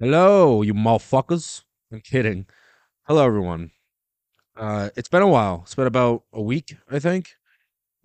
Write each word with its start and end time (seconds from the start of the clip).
Hello, 0.00 0.62
you 0.62 0.74
motherfuckers. 0.74 1.64
I'm 1.90 2.00
kidding. 2.00 2.46
Hello, 3.08 3.26
everyone. 3.26 3.72
Uh, 4.56 4.90
it's 4.94 5.08
been 5.08 5.22
a 5.22 5.26
while. 5.26 5.62
It's 5.64 5.74
been 5.74 5.88
about 5.88 6.22
a 6.32 6.40
week, 6.40 6.76
I 6.88 7.00
think. 7.00 7.30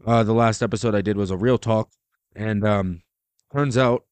Uh, 0.04 0.24
the 0.24 0.34
last 0.34 0.64
episode 0.64 0.96
I 0.96 1.02
did 1.02 1.18
was 1.18 1.30
a 1.30 1.38
real 1.38 1.60
talk, 1.60 1.92
and 2.36 2.66
um, 2.66 3.04
turns 3.52 3.78
out 3.78 4.06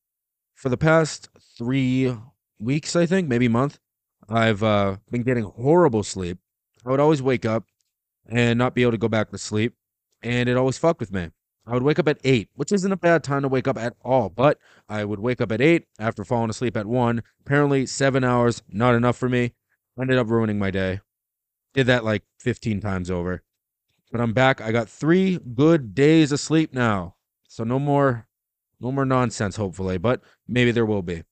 for 0.53 0.69
the 0.69 0.77
past 0.77 1.29
three 1.57 2.15
weeks, 2.59 2.95
I 2.95 3.07
think, 3.07 3.27
maybe 3.27 3.47
month, 3.47 3.79
I've 4.29 4.61
uh, 4.61 4.97
been 5.09 5.23
getting 5.23 5.45
horrible 5.45 6.03
sleep. 6.03 6.37
I 6.85 6.91
would 6.91 6.99
always 6.99 7.23
wake 7.23 7.47
up 7.47 7.65
and 8.29 8.59
not 8.59 8.75
be 8.75 8.83
able 8.83 8.91
to 8.91 8.99
go 8.99 9.07
back 9.07 9.31
to 9.31 9.39
sleep, 9.39 9.73
and 10.21 10.47
it 10.47 10.55
always 10.55 10.77
fucked 10.77 10.99
with 10.99 11.11
me. 11.11 11.31
I 11.65 11.73
would 11.73 11.83
wake 11.83 11.99
up 11.99 12.07
at 12.07 12.19
eight, 12.23 12.49
which 12.55 12.71
isn't 12.71 12.91
a 12.91 12.97
bad 12.97 13.23
time 13.23 13.43
to 13.43 13.47
wake 13.47 13.67
up 13.67 13.77
at 13.77 13.93
all, 14.01 14.29
but 14.29 14.57
I 14.89 15.05
would 15.05 15.19
wake 15.19 15.41
up 15.41 15.51
at 15.51 15.61
eight 15.61 15.85
after 15.99 16.23
falling 16.23 16.49
asleep 16.49 16.75
at 16.75 16.87
one. 16.87 17.23
Apparently, 17.45 17.85
seven 17.85 18.23
hours, 18.23 18.63
not 18.69 18.95
enough 18.95 19.17
for 19.17 19.29
me. 19.29 19.53
Ended 19.99 20.17
up 20.17 20.29
ruining 20.29 20.57
my 20.57 20.71
day. 20.71 21.01
Did 21.73 21.85
that 21.87 22.03
like 22.03 22.23
15 22.39 22.81
times 22.81 23.11
over. 23.11 23.43
But 24.11 24.21
I'm 24.21 24.33
back. 24.33 24.59
I 24.59 24.71
got 24.71 24.89
three 24.89 25.37
good 25.37 25.93
days 25.93 26.31
of 26.31 26.39
sleep 26.39 26.73
now. 26.73 27.15
So 27.47 27.63
no 27.63 27.77
more 27.77 28.27
no 28.81 28.91
more 28.91 29.05
nonsense, 29.05 29.55
hopefully, 29.55 29.99
but 29.99 30.21
maybe 30.47 30.71
there 30.71 30.85
will 30.85 31.03
be. 31.03 31.23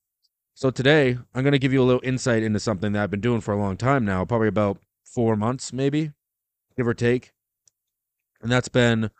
So 0.54 0.70
today, 0.70 1.18
I'm 1.34 1.42
going 1.42 1.52
to 1.52 1.58
give 1.58 1.72
you 1.72 1.82
a 1.82 1.84
little 1.84 2.02
insight 2.04 2.42
into 2.42 2.60
something 2.60 2.92
that 2.92 3.02
I've 3.02 3.10
been 3.10 3.20
doing 3.20 3.40
for 3.40 3.52
a 3.52 3.58
long 3.58 3.76
time 3.76 4.04
now, 4.04 4.24
probably 4.24 4.48
about 4.48 4.78
four 5.02 5.34
months, 5.34 5.72
maybe, 5.72 6.12
give 6.76 6.86
or 6.86 6.94
take. 6.94 7.32
And 8.40 8.52
that's 8.52 8.68
been 8.68 9.10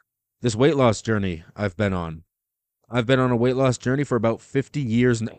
this 0.43 0.57
weight 0.57 0.77
loss 0.77 1.03
journey 1.03 1.45
I've 1.57 1.77
been 1.77 1.93
on. 1.93 2.25
I've 2.91 3.07
been 3.07 3.21
on 3.21 3.31
a 3.31 3.37
weight 3.37 3.57
loss 3.57 3.79
journey 3.79 4.05
for 4.05 4.17
about 4.17 4.41
50 4.41 4.81
years 4.81 5.23
now. 5.23 5.39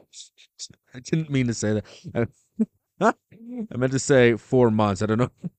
I 0.94 1.00
didn't 1.00 1.30
mean 1.30 1.48
to 1.48 1.54
say 1.54 1.82
that. 2.14 2.30
I 3.02 3.78
meant 3.78 3.92
to 3.94 4.00
say 4.00 4.38
four 4.38 4.72
months. 4.72 5.02
I 5.02 5.06
don't 5.08 5.20
know. 5.20 5.32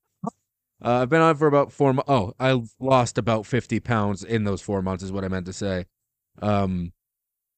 Uh, 0.85 1.03
I've 1.03 1.11
been 1.11 1.21
on 1.21 1.37
for 1.37 1.47
about 1.47 1.71
four 1.71 1.93
months. 1.93 2.11
Oh, 2.11 2.33
I 2.41 2.61
lost 2.81 3.17
about 3.17 3.47
50 3.47 3.79
pounds 3.79 4.25
in 4.25 4.43
those 4.43 4.61
four 4.61 4.83
months, 4.83 5.05
is 5.05 5.13
what 5.13 5.25
I 5.25 5.29
meant 5.29 5.47
to 5.47 5.53
say. 5.53 5.87
Um, 6.41 6.93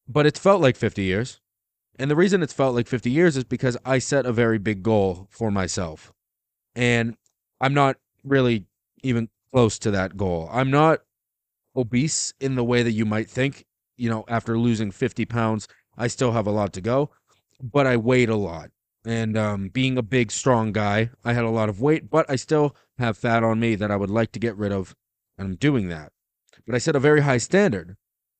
but 0.07 0.27
it's 0.27 0.37
felt 0.37 0.61
like 0.61 0.75
50 0.75 1.01
years. 1.01 1.41
And 1.97 2.11
the 2.11 2.15
reason 2.15 2.43
it's 2.43 2.53
felt 2.53 2.75
like 2.75 2.87
50 2.87 3.09
years 3.09 3.35
is 3.35 3.43
because 3.43 3.77
I 3.83 3.97
set 3.97 4.27
a 4.27 4.31
very 4.31 4.59
big 4.59 4.83
goal 4.83 5.27
for 5.31 5.49
myself. 5.49 6.13
And 6.75 7.17
I'm 7.59 7.73
not 7.73 7.97
really 8.23 8.65
even 9.01 9.29
close 9.51 9.79
to 9.79 9.89
that 9.91 10.17
goal. 10.17 10.47
I'm 10.51 10.69
not 10.69 10.99
obese 11.75 12.33
in 12.39 12.55
the 12.55 12.63
way 12.63 12.83
that 12.83 12.91
you 12.91 13.05
might 13.05 13.29
think. 13.29 13.65
You 13.97 14.09
know, 14.09 14.25
after 14.27 14.57
losing 14.57 14.91
50 14.91 15.25
pounds, 15.25 15.67
I 15.97 16.07
still 16.07 16.31
have 16.31 16.47
a 16.47 16.51
lot 16.51 16.73
to 16.73 16.81
go, 16.81 17.11
but 17.61 17.87
I 17.87 17.97
weighed 17.97 18.29
a 18.29 18.35
lot. 18.35 18.71
And 19.05 19.37
um, 19.37 19.69
being 19.69 19.97
a 19.97 20.03
big, 20.03 20.31
strong 20.31 20.71
guy, 20.71 21.11
I 21.23 21.33
had 21.33 21.43
a 21.43 21.49
lot 21.49 21.69
of 21.69 21.79
weight, 21.79 22.09
but 22.09 22.29
I 22.29 22.35
still 22.35 22.75
have 22.97 23.17
fat 23.17 23.43
on 23.43 23.59
me 23.59 23.75
that 23.75 23.91
I 23.91 23.95
would 23.95 24.09
like 24.09 24.31
to 24.33 24.39
get 24.39 24.57
rid 24.57 24.71
of. 24.71 24.95
And 25.37 25.47
I'm 25.47 25.55
doing 25.55 25.89
that. 25.89 26.11
But 26.65 26.75
I 26.75 26.79
set 26.79 26.95
a 26.95 26.99
very 26.99 27.21
high 27.21 27.37
standard. 27.37 27.97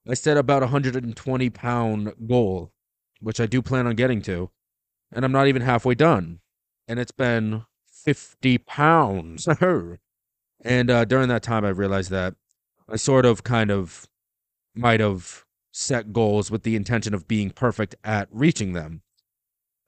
I 0.08 0.14
set 0.14 0.38
about 0.38 0.64
a 0.64 0.68
120 0.68 1.50
pound 1.52 2.14
goal, 2.28 2.72
which 3.20 3.40
I 3.40 3.46
do 3.46 3.62
plan 3.62 3.88
on 3.88 3.96
getting 3.96 4.22
to. 4.24 4.50
And 5.12 5.24
I'm 5.24 5.32
not 5.32 5.48
even 5.48 5.62
halfway 5.62 5.96
done. 5.96 6.40
And 6.88 7.00
it's 7.00 7.12
been 7.12 7.64
50 7.88 8.58
pounds. 8.60 9.48
and 10.64 10.90
uh, 10.90 11.06
during 11.06 11.30
that 11.30 11.44
time, 11.44 11.66
I 11.66 11.70
realized 11.70 12.12
that 12.12 12.36
I 12.88 12.98
sort 12.98 13.26
of 13.26 13.44
kind 13.44 13.72
of 13.72 14.08
might 14.76 15.00
have 15.00 15.46
set 15.72 16.14
goals 16.14 16.52
with 16.52 16.64
the 16.64 16.76
intention 16.76 17.14
of 17.14 17.28
being 17.28 17.50
perfect 17.50 17.96
at 18.04 18.28
reaching 18.32 18.74
them. 18.74 19.02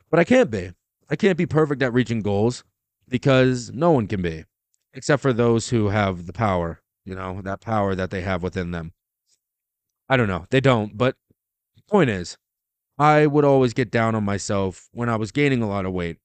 But 0.10 0.20
I 0.20 0.24
can't 0.24 0.50
be. 0.50 0.72
I 1.10 1.16
can't 1.16 1.38
be 1.38 1.46
perfect 1.46 1.82
at 1.82 1.94
reaching 1.94 2.22
goals 2.22 2.64
because 3.08 3.72
no 3.72 3.92
one 3.92 4.08
can 4.08 4.22
be, 4.22 4.46
except 4.94 5.22
for 5.22 5.32
those 5.32 5.70
who 5.70 5.90
have 5.90 6.26
the 6.26 6.34
power, 6.34 6.82
you 7.06 7.16
know, 7.16 7.42
that 7.44 7.62
power 7.62 7.96
that 7.96 8.10
they 8.10 8.22
have 8.22 8.44
within 8.44 8.72
them. 8.72 8.94
I 10.10 10.18
don't 10.18 10.28
know. 10.28 10.46
They 10.50 10.60
don't. 10.60 10.98
But 10.98 11.16
point 11.88 12.10
is, 12.10 12.38
I 12.98 13.28
would 13.28 13.46
always 13.46 13.74
get 13.74 13.92
down 13.92 14.16
on 14.16 14.24
myself 14.24 14.90
when 14.92 15.10
I 15.10 15.16
was 15.16 15.32
gaining 15.32 15.62
a 15.62 15.68
lot 15.68 15.86
of 15.86 15.94
weight. 15.94 16.18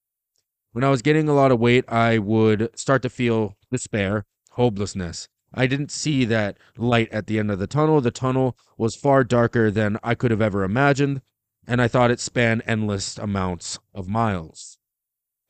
When 0.72 0.84
I 0.84 0.90
was 0.90 1.02
getting 1.02 1.28
a 1.28 1.34
lot 1.34 1.52
of 1.52 1.60
weight, 1.60 1.84
I 1.88 2.18
would 2.18 2.70
start 2.78 3.02
to 3.02 3.10
feel 3.10 3.56
despair, 3.70 4.24
hopelessness. 4.52 5.28
I 5.54 5.66
didn't 5.66 5.90
see 5.90 6.24
that 6.24 6.56
light 6.76 7.10
at 7.12 7.26
the 7.26 7.38
end 7.38 7.50
of 7.50 7.58
the 7.58 7.66
tunnel. 7.66 8.00
The 8.00 8.10
tunnel 8.10 8.56
was 8.78 8.96
far 8.96 9.24
darker 9.24 9.70
than 9.70 9.98
I 10.02 10.14
could 10.14 10.30
have 10.30 10.40
ever 10.40 10.64
imagined, 10.64 11.20
and 11.66 11.80
I 11.80 11.88
thought 11.88 12.10
it 12.10 12.20
spanned 12.20 12.62
endless 12.66 13.18
amounts 13.18 13.78
of 13.94 14.08
miles. 14.08 14.78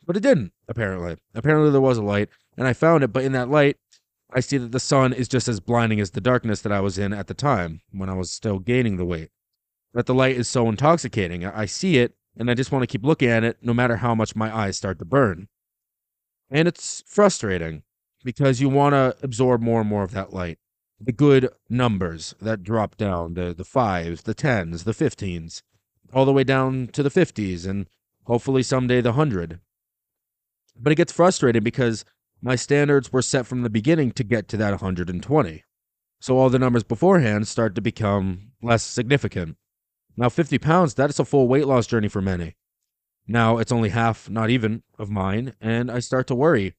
But 0.05 0.17
it 0.17 0.23
didn't, 0.23 0.53
apparently. 0.67 1.17
Apparently, 1.35 1.71
there 1.71 1.81
was 1.81 1.99
a 1.99 2.03
light, 2.03 2.29
and 2.57 2.67
I 2.67 2.73
found 2.73 3.05
it, 3.05 3.13
but 3.13 3.25
in 3.25 3.33
that 3.33 3.49
light, 3.49 3.77
I 4.33 4.41
see 4.41 4.59
that 4.59 4.73
the 4.73 4.81
sun 4.81 5.13
is 5.13 5.29
just 5.29 5.47
as 5.47 5.61
blinding 5.61 6.01
as 6.01 6.11
the 6.11 6.21
darkness 6.21 6.63
that 6.63 6.73
I 6.73 6.81
was 6.81 6.99
in 6.99 7.13
at 7.13 7.27
the 7.27 7.35
time 7.35 7.83
when 7.93 8.09
I 8.09 8.15
was 8.15 8.31
still 8.31 8.59
gaining 8.59 8.97
the 8.97 9.05
weight. 9.05 9.31
That 9.95 10.07
the 10.07 10.15
light 10.15 10.37
is 10.37 10.49
so 10.49 10.69
intoxicating. 10.69 11.45
I 11.45 11.67
see 11.67 11.99
it, 11.99 12.15
and 12.37 12.51
I 12.51 12.55
just 12.55 12.73
want 12.73 12.83
to 12.83 12.87
keep 12.87 13.05
looking 13.05 13.29
at 13.29 13.45
it 13.45 13.59
no 13.63 13.75
matter 13.75 13.97
how 13.97 14.15
much 14.15 14.35
my 14.35 14.55
eyes 14.55 14.79
start 14.79 14.99
to 15.01 15.05
burn. 15.05 15.49
And 16.51 16.67
it's 16.67 17.03
frustrating 17.07 17.83
because 18.23 18.61
you 18.61 18.69
want 18.69 18.95
to 18.95 19.17
absorb 19.23 19.61
more 19.61 19.81
and 19.81 19.89
more 19.89 20.03
of 20.03 20.13
that 20.13 20.33
light. 20.33 20.59
The 21.01 21.13
good 21.13 21.49
numbers 21.69 22.35
that 22.41 22.63
drop 22.63 22.97
down, 22.97 23.35
the, 23.35 23.53
the 23.53 23.65
fives, 23.65 24.23
the 24.23 24.35
tens, 24.35 24.85
the 24.85 24.95
fifteens, 24.95 25.63
all 26.13 26.25
the 26.25 26.33
way 26.33 26.45
down 26.45 26.89
to 26.93 27.03
the 27.03 27.11
fifties, 27.11 27.67
and 27.67 27.89
hopefully 28.25 28.63
someday 28.63 29.01
the 29.01 29.13
hundred. 29.13 29.59
But 30.77 30.93
it 30.93 30.97
gets 30.97 31.13
frustrating 31.13 31.63
because 31.63 32.05
my 32.41 32.57
standards 32.57 33.13
were 33.13 33.23
set 33.23 33.47
from 33.47 33.63
the 33.63 33.71
beginning 33.71 34.13
to 34.13 34.25
get 34.25 34.49
to 34.49 34.57
that 34.59 34.71
120. 34.71 35.65
So 36.21 36.39
all 36.39 36.51
the 36.51 36.59
numbers 36.59 36.85
beforehand 36.85 37.49
start 37.49 37.75
to 37.75 37.81
become 37.81 38.53
less 38.63 38.83
significant. 38.83 39.57
Now, 40.17 40.29
50 40.29 40.59
pounds, 40.59 40.95
that 40.95 41.11
is 41.11 41.19
a 41.19 41.25
full 41.25 41.49
weight 41.49 41.67
loss 41.67 41.87
journey 41.87 42.09
for 42.09 42.21
many. 42.21 42.55
Now 43.27 43.59
it's 43.59 43.73
only 43.73 43.89
half, 43.89 44.29
not 44.29 44.51
even, 44.51 44.83
of 44.99 45.11
mine, 45.11 45.55
and 45.61 45.91
I 45.91 46.01
start 46.01 46.27
to 46.29 46.35
worry 46.35 46.75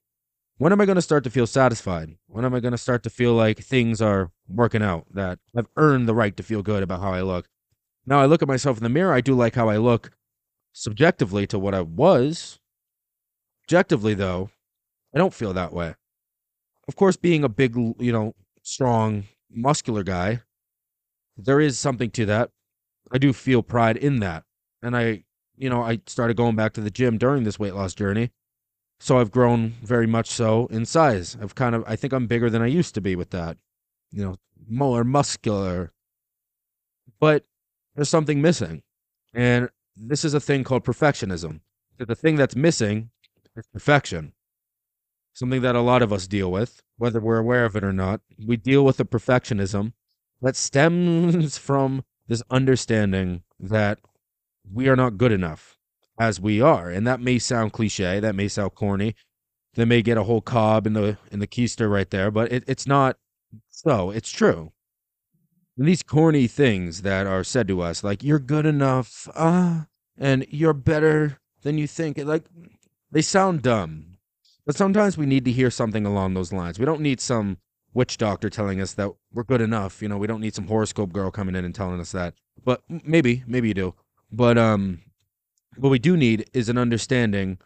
when 0.57 0.71
am 0.71 0.81
I 0.81 0.85
going 0.85 0.95
to 0.95 1.01
start 1.01 1.23
to 1.23 1.29
feel 1.29 1.47
satisfied? 1.47 2.15
When 2.27 2.45
am 2.45 2.53
I 2.53 2.59
going 2.59 2.73
to 2.73 2.77
start 2.77 3.03
to 3.03 3.09
feel 3.09 3.33
like 3.33 3.59
things 3.59 4.01
are 4.01 4.31
working 4.47 4.83
out, 4.83 5.05
that 5.13 5.39
I've 5.55 5.67
earned 5.77 6.07
the 6.07 6.13
right 6.13 6.35
to 6.37 6.43
feel 6.43 6.61
good 6.61 6.83
about 6.83 7.01
how 7.01 7.11
I 7.13 7.21
look? 7.21 7.47
Now 8.05 8.19
I 8.19 8.25
look 8.25 8.41
at 8.41 8.47
myself 8.47 8.77
in 8.77 8.83
the 8.83 8.89
mirror, 8.89 9.13
I 9.13 9.21
do 9.21 9.33
like 9.33 9.55
how 9.55 9.69
I 9.69 9.77
look 9.77 10.11
subjectively 10.73 11.47
to 11.47 11.59
what 11.59 11.73
I 11.73 11.81
was. 11.81 12.59
Objectively, 13.65 14.13
though, 14.13 14.49
I 15.15 15.17
don't 15.17 15.33
feel 15.33 15.53
that 15.53 15.73
way. 15.73 15.95
Of 16.87 16.95
course, 16.95 17.15
being 17.15 17.43
a 17.43 17.49
big, 17.49 17.75
you 17.75 18.11
know, 18.11 18.33
strong, 18.61 19.23
muscular 19.49 20.03
guy, 20.03 20.41
there 21.37 21.61
is 21.61 21.79
something 21.79 22.11
to 22.11 22.25
that. 22.25 22.49
I 23.11 23.17
do 23.17 23.31
feel 23.31 23.63
pride 23.63 23.97
in 23.97 24.19
that. 24.19 24.43
And 24.81 24.97
I, 24.97 25.23
you 25.55 25.69
know, 25.69 25.81
I 25.81 26.01
started 26.07 26.35
going 26.35 26.55
back 26.55 26.73
to 26.73 26.81
the 26.81 26.91
gym 26.91 27.17
during 27.17 27.43
this 27.43 27.57
weight 27.57 27.73
loss 27.73 27.93
journey. 27.93 28.31
So 29.03 29.17
I've 29.17 29.31
grown 29.31 29.73
very 29.83 30.07
much 30.07 30.29
so 30.29 30.67
in 30.67 30.85
size. 30.85 31.35
I've 31.41 31.55
kind 31.55 31.75
of 31.75 31.83
I 31.85 31.97
think 31.97 32.13
I'm 32.13 32.25
bigger 32.25 32.49
than 32.49 32.61
I 32.61 32.67
used 32.67 32.95
to 32.95 33.01
be 33.01 33.17
with 33.17 33.31
that. 33.31 33.57
You 34.13 34.23
know, 34.23 34.35
more 34.65 35.03
muscular. 35.03 35.91
But 37.19 37.43
there's 37.95 38.07
something 38.07 38.41
missing. 38.41 38.81
And 39.33 39.67
this 39.97 40.23
is 40.23 40.33
a 40.33 40.39
thing 40.39 40.63
called 40.63 40.85
perfectionism. 40.85 41.59
The 41.97 42.15
thing 42.15 42.37
that's 42.37 42.55
missing 42.55 43.09
is 43.57 43.67
perfection. 43.73 44.31
Something 45.33 45.63
that 45.63 45.75
a 45.75 45.81
lot 45.81 46.01
of 46.01 46.13
us 46.13 46.25
deal 46.25 46.49
with, 46.49 46.81
whether 46.95 47.19
we're 47.19 47.39
aware 47.39 47.65
of 47.65 47.75
it 47.75 47.83
or 47.83 47.91
not. 47.91 48.21
We 48.47 48.55
deal 48.55 48.85
with 48.85 49.01
a 49.01 49.05
perfectionism 49.05 49.91
that 50.41 50.55
stems 50.55 51.57
from 51.67 52.05
this 52.29 52.41
understanding 52.49 53.43
that 53.59 53.99
we 54.71 54.87
are 54.87 54.95
not 54.95 55.17
good 55.17 55.33
enough 55.33 55.77
as 56.19 56.39
we 56.39 56.61
are. 56.61 56.89
And 56.89 57.05
that 57.07 57.19
may 57.19 57.39
sound 57.39 57.73
cliche, 57.73 58.19
that 58.19 58.35
may 58.35 58.47
sound 58.47 58.75
corny. 58.75 59.15
They 59.75 59.85
may 59.85 60.01
get 60.01 60.17
a 60.17 60.23
whole 60.23 60.41
cob 60.41 60.85
in 60.85 60.93
the 60.93 61.17
in 61.31 61.39
the 61.39 61.47
keister 61.47 61.91
right 61.91 62.09
there, 62.09 62.29
but 62.29 62.51
it, 62.51 62.63
it's 62.67 62.85
not 62.85 63.17
so. 63.69 64.11
It's 64.11 64.29
true. 64.29 64.71
And 65.77 65.87
these 65.87 66.03
corny 66.03 66.45
things 66.45 67.01
that 67.01 67.25
are 67.25 67.43
said 67.43 67.67
to 67.69 67.81
us, 67.81 68.03
like 68.03 68.23
"you're 68.23 68.39
good 68.39 68.67
enough," 68.67 69.27
ah, 69.35 69.81
uh, 69.81 69.83
and 70.17 70.45
"you're 70.49 70.73
better 70.73 71.39
than 71.63 71.79
you 71.79 71.87
think," 71.87 72.19
like 72.19 72.43
they 73.11 73.23
sound 73.23 73.63
dumb. 73.63 74.17
But 74.65 74.75
sometimes 74.75 75.17
we 75.17 75.25
need 75.25 75.45
to 75.45 75.51
hear 75.51 75.71
something 75.71 76.05
along 76.05 76.35
those 76.35 76.53
lines. 76.53 76.79
We 76.79 76.85
don't 76.85 77.01
need 77.01 77.19
some 77.19 77.57
witch 77.93 78.17
doctor 78.17 78.49
telling 78.49 78.79
us 78.79 78.93
that 78.93 79.11
we're 79.33 79.43
good 79.43 79.61
enough. 79.61 80.01
You 80.01 80.07
know, 80.07 80.17
we 80.17 80.27
don't 80.27 80.41
need 80.41 80.55
some 80.55 80.67
horoscope 80.67 81.11
girl 81.11 81.31
coming 81.31 81.55
in 81.55 81.65
and 81.65 81.75
telling 81.75 81.99
us 81.99 82.11
that. 82.11 82.35
But 82.63 82.81
maybe, 82.87 83.43
maybe 83.47 83.67
you 83.67 83.73
do. 83.73 83.95
But 84.31 84.57
um, 84.57 85.01
what 85.77 85.89
we 85.89 85.99
do 85.99 86.15
need 86.17 86.49
is 86.53 86.69
an 86.69 86.77
understanding 86.77 87.57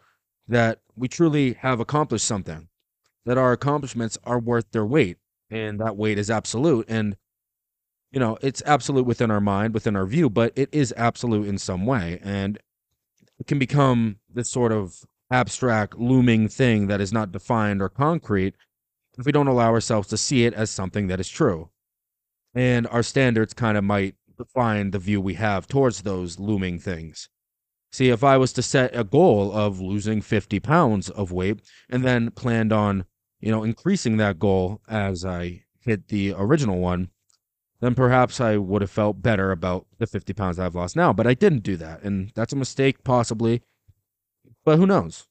that 0.46 0.80
we 0.96 1.08
truly 1.08 1.54
have 1.54 1.80
accomplished 1.80 2.26
something, 2.26 2.68
that 3.24 3.38
our 3.38 3.52
accomplishments 3.52 4.18
are 4.24 4.38
worth 4.38 4.70
their 4.72 4.86
weight, 4.86 5.18
and 5.50 5.78
that 5.80 5.96
weight 5.96 6.18
is 6.18 6.30
absolute. 6.30 6.86
And, 6.88 7.16
you 8.10 8.20
know, 8.20 8.38
it's 8.40 8.62
absolute 8.64 9.06
within 9.06 9.30
our 9.30 9.40
mind, 9.40 9.74
within 9.74 9.96
our 9.96 10.06
view, 10.06 10.30
but 10.30 10.52
it 10.56 10.68
is 10.72 10.94
absolute 10.96 11.46
in 11.46 11.58
some 11.58 11.86
way. 11.86 12.18
And 12.22 12.58
it 13.38 13.46
can 13.46 13.58
become 13.58 14.18
this 14.32 14.50
sort 14.50 14.72
of 14.72 15.04
abstract, 15.30 15.98
looming 15.98 16.48
thing 16.48 16.86
that 16.86 17.00
is 17.00 17.12
not 17.12 17.32
defined 17.32 17.82
or 17.82 17.88
concrete 17.88 18.54
if 19.18 19.26
we 19.26 19.32
don't 19.32 19.48
allow 19.48 19.70
ourselves 19.72 20.08
to 20.08 20.16
see 20.16 20.44
it 20.44 20.54
as 20.54 20.70
something 20.70 21.08
that 21.08 21.20
is 21.20 21.28
true. 21.28 21.70
And 22.54 22.86
our 22.86 23.02
standards 23.02 23.52
kind 23.52 23.76
of 23.76 23.84
might 23.84 24.14
define 24.36 24.92
the 24.92 24.98
view 24.98 25.20
we 25.20 25.34
have 25.34 25.66
towards 25.66 26.02
those 26.02 26.38
looming 26.38 26.78
things. 26.78 27.28
See, 27.98 28.10
if 28.10 28.22
I 28.22 28.36
was 28.36 28.52
to 28.52 28.62
set 28.62 28.96
a 28.96 29.02
goal 29.02 29.50
of 29.50 29.80
losing 29.80 30.20
50 30.20 30.60
pounds 30.60 31.10
of 31.10 31.32
weight 31.32 31.62
and 31.90 32.04
then 32.04 32.30
planned 32.30 32.72
on, 32.72 33.06
you 33.40 33.50
know, 33.50 33.64
increasing 33.64 34.18
that 34.18 34.38
goal 34.38 34.80
as 34.88 35.24
I 35.24 35.64
hit 35.80 36.06
the 36.06 36.32
original 36.38 36.78
one, 36.78 37.08
then 37.80 37.96
perhaps 37.96 38.40
I 38.40 38.56
would 38.56 38.82
have 38.82 38.90
felt 38.92 39.20
better 39.20 39.50
about 39.50 39.88
the 39.98 40.06
50 40.06 40.32
pounds 40.32 40.60
I've 40.60 40.76
lost 40.76 40.94
now. 40.94 41.12
But 41.12 41.26
I 41.26 41.34
didn't 41.34 41.64
do 41.64 41.76
that. 41.78 42.04
And 42.04 42.30
that's 42.36 42.52
a 42.52 42.56
mistake, 42.56 43.02
possibly. 43.02 43.62
But 44.64 44.78
who 44.78 44.86
knows? 44.86 45.26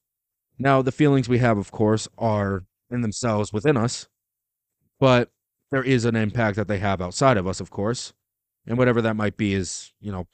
Now, 0.58 0.82
the 0.82 0.92
feelings 0.92 1.26
we 1.26 1.38
have, 1.38 1.56
of 1.56 1.70
course, 1.70 2.06
are 2.18 2.64
in 2.90 3.00
themselves 3.00 3.50
within 3.50 3.78
us, 3.78 4.08
but 5.00 5.30
there 5.70 5.82
is 5.82 6.04
an 6.04 6.16
impact 6.16 6.56
that 6.56 6.68
they 6.68 6.80
have 6.80 7.00
outside 7.00 7.38
of 7.38 7.46
us, 7.46 7.60
of 7.60 7.70
course. 7.70 8.12
And 8.66 8.76
whatever 8.76 9.00
that 9.00 9.16
might 9.16 9.38
be 9.38 9.54
is, 9.54 9.94
you 10.02 10.12
know, 10.12 10.26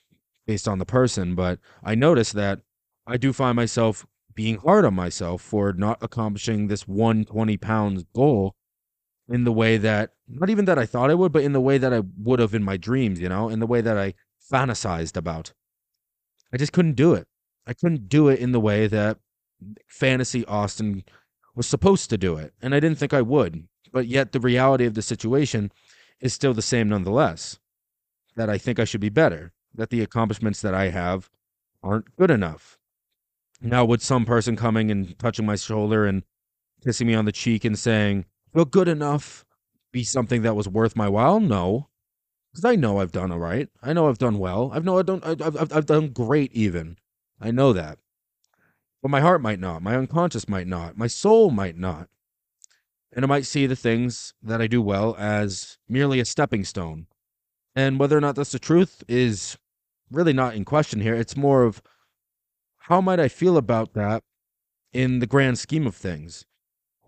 based 0.47 0.69
on 0.69 0.79
the 0.79 0.87
person. 0.87 1.35
But 1.35 1.59
I 1.83 1.95
notice 1.95 2.33
that 2.33 2.61
I 3.07 3.17
do 3.17 3.33
find 3.33 3.57
myself 3.57 4.07
being 4.35 4.57
hard 4.59 4.85
on 4.85 4.95
myself 4.95 5.43
for 5.43 5.73
not 5.73 5.99
accomplishing 6.03 6.67
this 6.67 6.89
120 6.89 7.57
pounds 7.59 8.05
goal 8.15 8.57
in 9.29 9.45
the 9.45 9.53
way 9.53 9.77
that 9.77 10.11
not 10.29 10.51
even 10.51 10.65
that 10.65 10.79
I 10.79 10.87
thought 10.87 11.11
I 11.11 11.15
would, 11.15 11.33
but 11.33 11.45
in 11.45 11.53
the 11.53 11.61
way 11.61 11.79
that 11.79 11.93
I 11.93 12.03
would 12.19 12.41
have 12.41 12.55
in 12.55 12.63
my 12.63 12.77
dreams, 12.77 13.21
you 13.21 13.29
know, 13.29 13.49
in 13.49 13.61
the 13.61 13.67
way 13.67 13.81
that 13.81 13.97
I 13.97 14.15
fantasized 14.53 15.17
about. 15.17 15.53
I 16.53 16.57
just 16.57 16.73
couldn't 16.73 16.95
do 16.95 17.15
it. 17.15 17.27
I 17.67 17.75
couldn't 17.75 18.09
do 18.09 18.29
it 18.29 18.39
in 18.39 18.53
the 18.53 18.61
way 18.61 18.87
that 18.87 19.19
fantasy 19.89 20.45
Austin 20.47 21.05
was 21.55 21.67
supposed 21.67 22.11
to 22.11 22.19
do 22.19 22.37
it. 22.37 22.53
And 22.61 22.75
I 22.75 22.81
didn't 22.81 22.99
think 22.99 23.15
I 23.15 23.23
would. 23.23 23.67
But 23.93 24.07
yet 24.07 24.33
the 24.33 24.41
reality 24.41 24.87
of 24.87 24.95
the 24.95 25.03
situation 25.03 25.73
is 26.21 26.35
still 26.35 26.55
the 26.55 26.63
same 26.63 26.89
nonetheless. 26.89 27.59
That 28.37 28.51
I 28.51 28.59
think 28.59 28.79
I 28.81 28.85
should 28.85 29.01
be 29.01 29.11
better. 29.11 29.53
That 29.75 29.91
the 29.91 30.03
accomplishments 30.03 30.61
that 30.61 30.75
I 30.75 30.91
have 30.91 31.31
aren't 31.83 32.15
good 32.17 32.31
enough. 32.31 32.79
Now, 33.61 33.85
would 33.85 34.03
some 34.03 34.25
person 34.25 34.57
coming 34.57 34.91
and 34.91 35.19
touching 35.19 35.47
my 35.47 35.57
shoulder 35.57 36.07
and 36.07 36.23
kissing 36.83 37.07
me 37.07 37.15
on 37.15 37.25
the 37.25 37.33
cheek 37.33 37.65
and 37.65 37.79
saying, 37.79 38.27
Feel 38.53 38.65
good 38.67 38.89
enough 38.89 39.45
be 39.93 40.05
something 40.05 40.43
that 40.43 40.55
was 40.55 40.69
worth 40.69 40.97
my 40.97 41.09
while? 41.09 41.41
No. 41.41 41.89
Because 42.53 42.65
I 42.65 42.77
know 42.77 43.01
I've 43.01 43.11
done 43.11 43.33
all 43.33 43.39
right. 43.39 43.69
I 43.83 43.93
know 43.93 44.09
I've 44.09 44.19
done 44.19 44.39
well. 44.39 44.71
I've 44.73 44.85
know 44.85 44.99
I've 44.99 45.07
done, 45.07 45.21
I've, 45.25 45.43
I've, 45.43 45.73
I've 45.73 45.87
done 45.87 46.11
great 46.11 46.53
even. 46.53 46.99
I 47.41 47.51
know 47.51 47.73
that. 47.73 47.99
But 49.03 49.11
my 49.11 49.21
heart 49.21 49.43
might 49.43 49.59
not. 49.59 49.83
My 49.83 49.97
unconscious 49.97 50.49
might 50.49 50.67
not. 50.67 50.97
My 50.97 51.09
soul 51.09 51.51
might 51.51 51.77
not. 51.77 52.09
And 53.13 53.25
I 53.25 53.29
might 53.29 53.47
see 53.47 53.67
the 53.67 53.77
things 53.77 54.35
that 54.43 54.61
I 54.61 54.67
do 54.67 54.81
well 54.81 55.17
as 55.19 55.79
merely 55.89 56.21
a 56.21 56.25
stepping 56.25 56.65
stone. 56.65 57.07
And 57.75 57.99
whether 57.99 58.17
or 58.17 58.21
not 58.21 58.37
that's 58.37 58.53
the 58.53 58.59
truth 58.59 59.03
is 59.09 59.59
really 60.15 60.33
not 60.33 60.55
in 60.55 60.65
question 60.65 61.01
here. 61.01 61.15
It's 61.15 61.37
more 61.37 61.65
of 61.65 61.83
how 62.79 63.01
might 63.01 63.21
I 63.21 63.29
feel 63.29 63.57
about 63.57 63.95
that 63.95 64.23
in 64.93 65.19
the 65.19 65.27
grand 65.27 65.59
scheme 65.59 65.87
of 65.87 65.97
things 65.97 66.47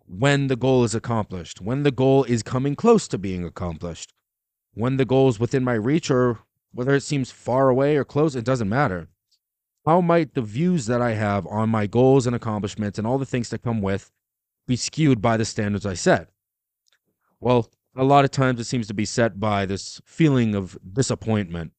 when 0.06 0.46
the 0.46 0.56
goal 0.56 0.84
is 0.84 0.94
accomplished, 0.94 1.60
when 1.60 1.82
the 1.82 1.90
goal 1.90 2.24
is 2.24 2.42
coming 2.42 2.76
close 2.76 3.08
to 3.08 3.18
being 3.18 3.44
accomplished, 3.44 4.12
when 4.74 4.96
the 4.96 5.04
goal 5.04 5.28
is 5.28 5.40
within 5.40 5.64
my 5.64 5.74
reach, 5.74 6.10
or 6.10 6.38
whether 6.72 6.94
it 6.94 7.02
seems 7.02 7.30
far 7.30 7.68
away 7.68 7.96
or 7.96 8.04
close, 8.04 8.36
it 8.36 8.44
doesn't 8.44 8.68
matter. 8.68 9.08
How 9.84 10.00
might 10.00 10.34
the 10.34 10.42
views 10.42 10.86
that 10.86 11.00
I 11.00 11.12
have 11.12 11.46
on 11.46 11.70
my 11.70 11.86
goals 11.86 12.26
and 12.26 12.36
accomplishments 12.36 12.98
and 12.98 13.06
all 13.06 13.18
the 13.18 13.26
things 13.26 13.50
that 13.50 13.62
come 13.62 13.80
with 13.80 14.10
be 14.66 14.76
skewed 14.76 15.22
by 15.22 15.36
the 15.36 15.44
standards 15.44 15.86
I 15.86 15.94
set? 15.94 16.28
Well, 17.40 17.70
a 17.96 18.04
lot 18.04 18.24
of 18.24 18.30
times 18.30 18.60
it 18.60 18.64
seems 18.64 18.86
to 18.88 18.94
be 18.94 19.04
set 19.04 19.40
by 19.40 19.64
this 19.64 20.00
feeling 20.04 20.54
of 20.54 20.76
disappointment. 20.92 21.72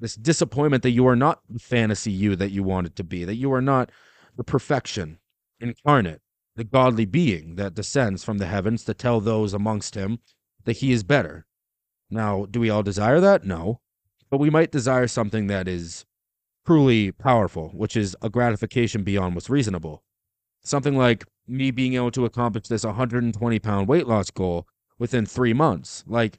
This 0.00 0.14
disappointment 0.14 0.82
that 0.84 0.90
you 0.90 1.06
are 1.06 1.16
not 1.16 1.40
the 1.48 1.58
fantasy 1.58 2.12
you 2.12 2.36
that 2.36 2.50
you 2.50 2.62
wanted 2.62 2.96
to 2.96 3.04
be, 3.04 3.24
that 3.24 3.36
you 3.36 3.52
are 3.52 3.62
not 3.62 3.90
the 4.36 4.44
perfection 4.44 5.18
incarnate 5.60 6.20
the 6.58 6.64
godly 6.64 7.06
being 7.06 7.54
that 7.54 7.74
descends 7.74 8.24
from 8.24 8.38
the 8.38 8.46
heavens 8.46 8.82
to 8.84 8.92
tell 8.92 9.20
those 9.20 9.54
amongst 9.54 9.94
him 9.94 10.18
that 10.64 10.78
he 10.78 10.90
is 10.90 11.04
better. 11.04 11.46
Now, 12.10 12.46
do 12.50 12.58
we 12.58 12.68
all 12.68 12.82
desire 12.82 13.20
that? 13.20 13.44
No. 13.44 13.80
But 14.28 14.38
we 14.38 14.50
might 14.50 14.72
desire 14.72 15.06
something 15.06 15.46
that 15.46 15.68
is 15.68 16.04
truly 16.66 17.12
powerful, 17.12 17.68
which 17.68 17.96
is 17.96 18.16
a 18.22 18.28
gratification 18.28 19.04
beyond 19.04 19.36
what's 19.36 19.48
reasonable. 19.48 20.02
Something 20.64 20.96
like 20.96 21.24
me 21.46 21.70
being 21.70 21.94
able 21.94 22.10
to 22.10 22.24
accomplish 22.24 22.66
this 22.66 22.84
120 22.84 23.58
pound 23.60 23.86
weight 23.86 24.08
loss 24.08 24.30
goal 24.30 24.66
within 24.98 25.26
three 25.26 25.52
months. 25.52 26.02
Like, 26.08 26.38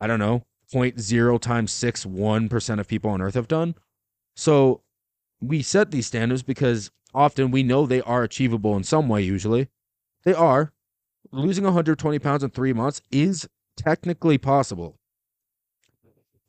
I 0.00 0.06
don't 0.06 0.20
know, 0.20 0.44
0.0 0.72 1.40
times 1.40 1.72
6, 1.72 2.04
1% 2.04 2.80
of 2.80 2.88
people 2.88 3.10
on 3.10 3.20
earth 3.20 3.34
have 3.34 3.48
done. 3.48 3.74
So 4.34 4.82
we 5.40 5.62
set 5.62 5.90
these 5.90 6.06
standards 6.06 6.42
because 6.42 6.90
often 7.14 7.50
we 7.50 7.62
know 7.62 7.86
they 7.86 8.02
are 8.02 8.22
achievable 8.22 8.76
in 8.76 8.84
some 8.84 9.08
way, 9.08 9.22
usually. 9.22 9.68
They 10.24 10.34
are. 10.34 10.72
Losing 11.32 11.64
120 11.64 12.18
pounds 12.18 12.42
in 12.42 12.50
three 12.50 12.72
months 12.72 13.00
is 13.10 13.48
technically 13.76 14.38
possible. 14.38 14.98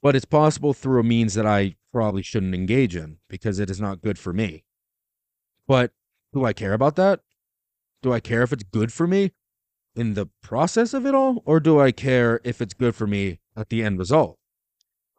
But 0.01 0.15
it's 0.15 0.25
possible 0.25 0.73
through 0.73 0.99
a 0.99 1.03
means 1.03 1.33
that 1.33 1.45
I 1.45 1.75
probably 1.91 2.21
shouldn't 2.21 2.55
engage 2.55 2.95
in 2.95 3.17
because 3.27 3.59
it 3.59 3.69
is 3.69 3.81
not 3.81 4.01
good 4.01 4.19
for 4.19 4.33
me. 4.33 4.63
But 5.67 5.91
do 6.33 6.45
I 6.45 6.53
care 6.53 6.73
about 6.73 6.95
that? 6.95 7.21
Do 8.01 8.13
I 8.13 8.19
care 8.19 8.43
if 8.43 8.53
it's 8.53 8.63
good 8.63 8.93
for 8.93 9.07
me 9.07 9.31
in 9.95 10.13
the 10.13 10.27
process 10.41 10.93
of 10.93 11.05
it 11.05 11.15
all? 11.15 11.41
Or 11.45 11.59
do 11.59 11.79
I 11.79 11.91
care 11.91 12.39
if 12.43 12.61
it's 12.61 12.73
good 12.73 12.95
for 12.95 13.07
me 13.07 13.39
at 13.57 13.69
the 13.69 13.83
end 13.83 13.99
result? 13.99 14.37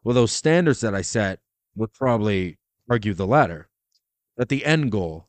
Well, 0.02 0.14
those 0.14 0.32
standards 0.32 0.80
that 0.80 0.94
I 0.94 1.02
set 1.02 1.40
would 1.74 1.92
probably 1.92 2.58
argue 2.88 3.12
the 3.12 3.26
latter. 3.26 3.68
That 4.36 4.48
the 4.48 4.64
end 4.64 4.92
goal 4.92 5.28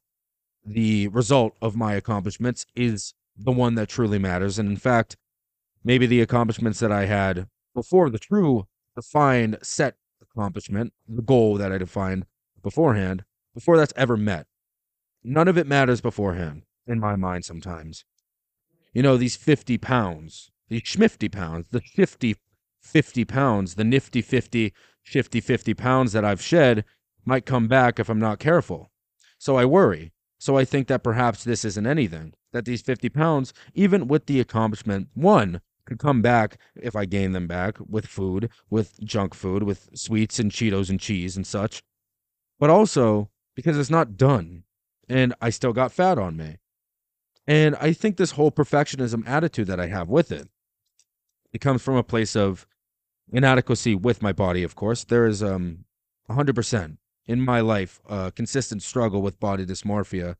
the 0.66 1.08
result 1.08 1.56
of 1.62 1.76
my 1.76 1.94
accomplishments 1.94 2.66
is 2.76 3.14
the 3.36 3.52
one 3.52 3.76
that 3.76 3.90
truly 3.90 4.20
matters. 4.20 4.60
And 4.60 4.70
in 4.70 4.78
fact, 4.78 5.18
maybe 5.84 6.06
the 6.06 6.22
accomplishments 6.22 6.80
that 6.80 6.92
I 6.92 7.06
had 7.06 7.48
before 7.74 8.10
the 8.10 8.20
true 8.20 8.68
defined 8.96 9.58
set 9.64 9.96
accomplishment, 10.22 10.94
the 11.08 11.22
goal 11.22 11.58
that 11.58 11.72
I 11.72 11.78
defined 11.78 12.26
beforehand, 12.62 13.24
before 13.54 13.78
that's 13.78 13.94
ever 13.96 14.18
met, 14.18 14.48
none 15.24 15.48
of 15.48 15.58
it 15.58 15.68
matters 15.68 16.02
beforehand 16.02 16.64
in 16.86 17.00
my 17.00 17.16
mind 17.16 17.46
sometimes. 17.46 18.06
You 18.94 19.02
know, 19.02 19.18
these 19.18 19.36
50 19.36 19.78
pounds, 19.78 20.52
these 20.68 20.82
schmifty 20.84 21.32
pounds, 21.32 21.68
the 21.70 21.82
shifty 21.84 22.36
50 22.82 23.26
pounds, 23.26 23.76
the 23.76 23.84
nifty 23.84 24.22
50, 24.22 24.74
shifty 25.04 25.42
50 25.42 25.74
pounds 25.74 26.14
that 26.14 26.26
I've 26.26 26.42
shed 26.42 26.86
might 27.26 27.46
come 27.46 27.68
back 27.68 28.00
if 28.00 28.10
I'm 28.10 28.20
not 28.20 28.40
careful. 28.40 28.92
So 29.38 29.58
I 29.58 29.66
worry. 29.66 30.14
So 30.40 30.58
I 30.58 30.66
think 30.66 30.88
that 30.88 31.04
perhaps 31.04 31.44
this 31.44 31.66
isn't 31.66 31.86
anything. 31.86 32.34
That 32.54 32.66
these 32.66 32.82
50 32.82 33.10
pounds, 33.10 33.54
even 33.74 34.08
with 34.08 34.26
the 34.26 34.40
accomplishment, 34.40 35.10
one, 35.14 35.62
could 35.86 36.00
come 36.00 36.22
back 36.22 36.58
if 36.76 36.96
I 36.96 37.06
gain 37.06 37.34
them 37.34 37.48
back 37.48 37.78
with 37.88 38.06
food, 38.06 38.50
with 38.70 39.00
junk 39.04 39.34
food, 39.34 39.64
with 39.64 39.90
sweets 39.94 40.40
and 40.40 40.52
Cheetos 40.52 40.90
and 40.90 41.00
cheese 41.00 41.36
and 41.36 41.46
such. 41.46 41.84
But 42.60 42.70
also 42.70 43.30
because 43.56 43.78
it's 43.78 43.90
not 43.90 44.16
done 44.18 44.64
and 45.10 45.34
I 45.42 45.50
still 45.50 45.74
got 45.74 45.92
fat 45.92 46.18
on 46.18 46.38
me. 46.38 46.58
And 47.48 47.76
I 47.78 47.94
think 47.94 48.18
this 48.18 48.32
whole 48.32 48.52
perfectionism 48.52 49.28
attitude 49.28 49.68
that 49.68 49.80
I 49.80 49.88
have 49.88 50.08
with 50.08 50.32
it, 50.32 50.48
it 51.54 51.62
comes 51.62 51.82
from 51.82 51.96
a 51.96 52.04
place 52.04 52.36
of 52.36 52.68
inadequacy 53.32 53.96
with 53.96 54.22
my 54.22 54.34
body, 54.34 54.64
of 54.64 54.76
course. 54.76 55.04
There 55.04 55.26
is 55.26 55.44
um 55.44 55.86
100% 56.30 56.98
in 57.26 57.42
my 57.42 57.60
life 57.60 58.00
a 58.08 58.32
consistent 58.32 58.84
struggle 58.84 59.22
with 59.22 59.40
body 59.40 59.66
dysmorphia 59.66 60.36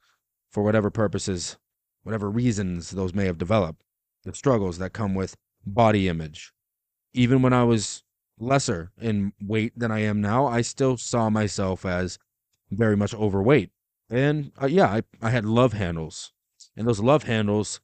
for 0.50 0.64
whatever 0.64 0.90
purposes, 0.90 1.58
whatever 2.04 2.30
reasons 2.30 2.92
those 2.92 3.14
may 3.14 3.26
have 3.26 3.38
developed, 3.38 3.84
the 4.24 4.34
struggles 4.34 4.78
that 4.80 4.94
come 4.94 5.14
with 5.16 5.36
body 5.66 6.08
image. 6.08 6.52
Even 7.14 7.42
when 7.42 7.54
I 7.54 7.64
was 7.64 8.04
lesser 8.40 8.92
in 9.00 9.34
weight 9.42 9.78
than 9.78 9.92
I 9.92 10.00
am 10.00 10.22
now, 10.22 10.48
I 10.48 10.62
still 10.62 10.98
saw 10.98 11.30
myself 11.30 11.86
as 11.86 12.18
very 12.72 12.96
much 12.96 13.14
overweight. 13.14 13.72
And 14.10 14.52
uh, 14.62 14.68
yeah, 14.68 14.88
I, 14.88 15.02
I 15.22 15.30
had 15.30 15.46
love 15.46 15.74
handles. 15.74 16.32
And 16.76 16.88
those 16.88 17.00
love 17.00 17.24
handles 17.24 17.82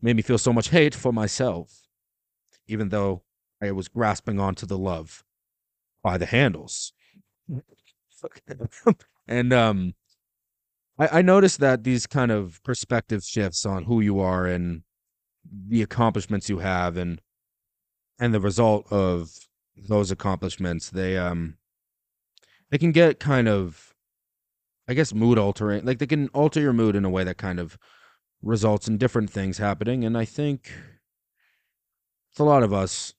made 0.00 0.16
me 0.16 0.22
feel 0.22 0.38
so 0.38 0.52
much 0.52 0.70
hate 0.70 0.94
for 0.94 1.12
myself, 1.12 1.82
even 2.68 2.90
though 2.90 3.22
I 3.62 3.72
was 3.72 3.88
grasping 3.88 4.38
onto 4.38 4.66
the 4.66 4.78
love 4.78 5.24
by 6.02 6.18
the 6.18 6.26
handles. 6.26 6.92
and 9.28 9.52
um, 9.52 9.94
I, 10.98 11.18
I 11.18 11.22
noticed 11.22 11.60
that 11.60 11.84
these 11.84 12.06
kind 12.06 12.30
of 12.30 12.62
perspective 12.62 13.24
shifts 13.24 13.66
on 13.66 13.84
who 13.84 14.00
you 14.00 14.20
are 14.20 14.46
and 14.46 14.82
the 15.68 15.82
accomplishments 15.82 16.48
you 16.48 16.58
have 16.58 16.96
and 16.96 17.20
and 18.18 18.34
the 18.34 18.40
result 18.40 18.86
of 18.92 19.30
those 19.76 20.10
accomplishments 20.10 20.90
they 20.90 21.16
um 21.16 21.56
they 22.70 22.76
can 22.76 22.92
get 22.92 23.18
kind 23.18 23.48
of 23.48 23.94
I 24.88 24.94
guess 24.94 25.12
mood 25.12 25.38
altering. 25.38 25.84
Like 25.84 25.98
they 25.98 26.06
can 26.06 26.28
alter 26.28 26.60
your 26.60 26.72
mood 26.72 26.96
in 26.96 27.04
a 27.04 27.10
way 27.10 27.22
that 27.22 27.36
kind 27.36 27.60
of 27.60 27.78
results 28.42 28.88
in 28.88 28.96
different 28.96 29.28
things 29.30 29.58
happening. 29.58 30.02
And 30.02 30.16
I 30.16 30.24
think 30.24 30.72
a 32.38 32.44
lot 32.44 32.62
of 32.62 32.72
us. 32.72 33.14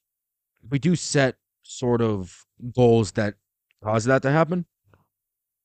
We 0.69 0.79
do 0.79 0.95
set 0.95 1.35
sort 1.63 2.01
of 2.01 2.45
goals 2.75 3.13
that 3.13 3.35
cause 3.83 4.05
that 4.05 4.21
to 4.23 4.31
happen. 4.31 4.65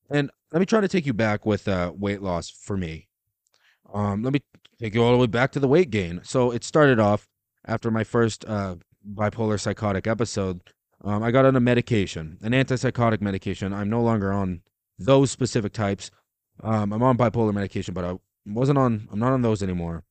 And 0.09 0.31
let 0.51 0.59
me 0.59 0.65
try 0.65 0.81
to 0.81 0.87
take 0.87 1.05
you 1.05 1.13
back 1.13 1.45
with 1.45 1.67
uh, 1.67 1.91
weight 1.95 2.21
loss 2.21 2.49
for 2.49 2.77
me. 2.77 3.07
Um, 3.93 4.23
let 4.23 4.33
me 4.33 4.41
take 4.79 4.93
you 4.93 5.03
all 5.03 5.11
the 5.11 5.17
way 5.17 5.27
back 5.27 5.51
to 5.53 5.59
the 5.59 5.67
weight 5.67 5.89
gain. 5.89 6.21
So 6.23 6.51
it 6.51 6.63
started 6.63 6.99
off 6.99 7.27
after 7.65 7.89
my 7.91 8.03
first 8.03 8.45
uh, 8.45 8.75
bipolar 9.13 9.59
psychotic 9.59 10.07
episode. 10.07 10.61
Um, 11.03 11.23
I 11.23 11.31
got 11.31 11.45
on 11.45 11.55
a 11.55 11.59
medication, 11.59 12.37
an 12.41 12.53
antipsychotic 12.53 13.21
medication. 13.21 13.73
I'm 13.73 13.89
no 13.89 14.01
longer 14.01 14.31
on 14.31 14.61
those 14.97 15.31
specific 15.31 15.73
types. 15.73 16.09
Um, 16.63 16.93
I'm 16.93 17.03
on 17.03 17.17
bipolar 17.17 17.53
medication, 17.53 17.93
but 17.93 18.05
I 18.05 18.15
wasn't 18.45 18.77
on. 18.77 19.07
I'm 19.11 19.19
not 19.19 19.33
on 19.33 19.41
those 19.41 19.61
anymore. 19.61 20.03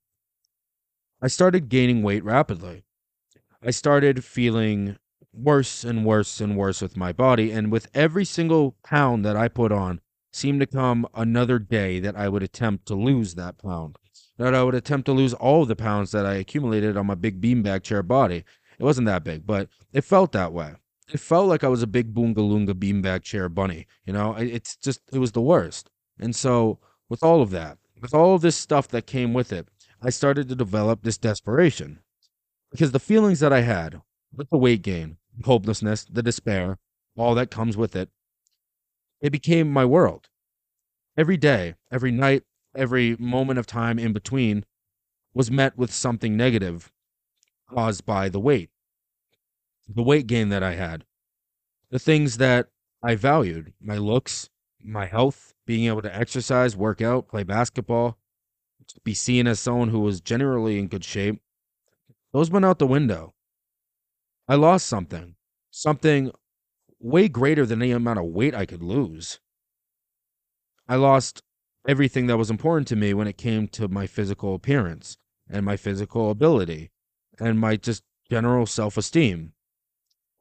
I 1.23 1.29
started 1.29 1.69
gaining 1.69 2.03
weight 2.03 2.23
rapidly. 2.23 2.85
I 3.65 3.71
started 3.71 4.25
feeling 4.25 4.97
worse 5.33 5.85
and 5.85 6.05
worse 6.05 6.41
and 6.41 6.57
worse 6.57 6.83
with 6.83 6.97
my 6.97 7.13
body, 7.13 7.51
and 7.51 7.73
with 7.73 7.89
every 7.95 8.25
single 8.25 8.77
pound 8.85 9.25
that 9.25 9.37
I 9.37 9.49
put 9.49 9.73
on, 9.73 10.01
seemed 10.33 10.61
to 10.61 10.67
come 10.67 11.07
another 11.15 11.59
day 11.59 12.01
that 12.01 12.17
I 12.17 12.29
would 12.29 12.43
attempt 12.43 12.87
to 12.87 12.95
lose 12.95 13.35
that 13.35 13.59
pound. 13.59 13.97
That 14.37 14.55
I 14.55 14.63
would 14.63 14.75
attempt 14.75 15.07
to 15.07 15.13
lose 15.13 15.33
all 15.35 15.65
the 15.65 15.77
pounds 15.77 16.11
that 16.11 16.27
I 16.27 16.35
accumulated 16.35 16.97
on 16.97 17.07
my 17.07 17.15
big 17.15 17.41
beanbag 17.41 17.83
chair 17.85 18.03
body. 18.03 18.45
It 18.79 18.83
wasn't 18.83 19.07
that 19.07 19.25
big, 19.25 19.47
but 19.47 19.69
it 19.93 20.03
felt 20.03 20.33
that 20.33 20.53
way 20.53 20.75
it 21.13 21.21
felt 21.21 21.49
like 21.49 21.63
I 21.63 21.69
was 21.69 21.83
a 21.83 21.87
big 21.87 22.15
boongalunga 22.15 22.73
beanbag 22.75 23.23
chair 23.23 23.49
bunny. 23.49 23.87
You 24.07 24.13
know, 24.13 24.35
it's 24.35 24.77
just 24.77 25.01
it 25.13 25.19
was 25.19 25.33
the 25.33 25.43
worst. 25.43 25.91
And 26.19 26.35
so 26.35 26.79
with 27.09 27.23
all 27.23 27.43
of 27.43 27.51
that, 27.51 27.79
with 28.01 28.15
all 28.15 28.35
of 28.35 28.41
this 28.41 28.57
stuff 28.57 28.89
that 28.89 29.07
came 29.07 29.35
with 29.35 29.53
it, 29.53 29.69
I 30.03 30.11
started 30.11 30.49
to 30.49 30.55
develop 30.55 31.03
this 31.03 31.19
desperation 31.19 32.01
because 32.75 32.91
the 32.91 32.99
feelings 32.99 33.39
that 33.39 33.53
I 33.53 33.61
had 33.61 34.03
with 34.35 34.51
the 34.51 34.59
weight 34.59 34.83
gain, 34.83 35.17
hopelessness, 35.45 36.05
the 36.11 36.25
despair, 36.25 36.77
all 37.17 37.37
that 37.37 37.49
comes 37.49 37.77
with 37.77 37.95
it, 37.95 38.09
it 39.21 39.31
became 39.31 39.73
my 39.73 39.85
world. 39.85 40.29
Every 41.17 41.37
day, 41.37 41.77
every 41.93 42.11
night, 42.11 42.43
every 42.75 43.15
moment 43.17 43.61
of 43.61 43.67
time 43.69 43.97
in 43.97 44.13
between 44.13 44.65
was 45.33 45.53
met 45.53 45.79
with 45.79 45.95
something 45.95 46.37
negative 46.37 46.91
caused 47.73 48.05
by 48.05 48.29
the 48.29 48.41
weight 48.41 48.71
the 49.89 50.03
weight 50.03 50.27
gain 50.27 50.49
that 50.49 50.63
I 50.65 50.75
had, 50.75 51.05
the 51.91 51.99
things 52.01 52.39
that 52.39 52.71
I 53.05 53.15
valued, 53.15 53.73
my 53.81 53.99
looks, 53.99 54.49
my 54.83 55.07
health, 55.07 55.55
being 55.65 55.87
able 55.87 56.03
to 56.03 56.17
exercise, 56.17 56.77
work 56.77 57.01
out, 57.01 57.29
play 57.29 57.45
basketball, 57.45 58.19
be 59.05 59.15
seen 59.15 59.47
as 59.47 59.61
someone 59.61 59.91
who 59.91 60.01
was 60.01 60.21
generally 60.21 60.79
in 60.79 60.89
good 60.89 61.05
shape, 61.05 61.41
those 62.35 62.51
went 62.51 62.65
out 62.65 62.81
the 62.81 62.87
window. 62.87 63.33
I 64.49 64.57
lost 64.57 64.87
something, 64.87 65.37
something 65.71 66.33
way 66.99 67.29
greater 67.29 67.65
than 67.65 67.81
any 67.81 67.93
amount 67.93 68.19
of 68.19 68.25
weight 68.25 68.57
I 68.57 68.67
could 68.67 68.83
lose. 68.83 69.39
I 70.89 70.97
lost 70.97 71.45
everything 71.87 72.27
that 72.27 72.37
was 72.37 72.51
important 72.51 72.89
to 72.89 72.97
me 72.97 73.15
when 73.15 73.29
it 73.29 73.39
came 73.39 73.69
to 73.69 73.87
my 73.87 74.09
physical 74.09 74.57
appearance 74.57 75.17
and 75.49 75.65
my 75.65 75.77
physical 75.77 76.31
ability 76.31 76.91
and 77.39 77.61
my 77.61 77.77
just 77.77 78.03
general 78.29 78.67
self 78.67 78.97
esteem. 78.97 79.53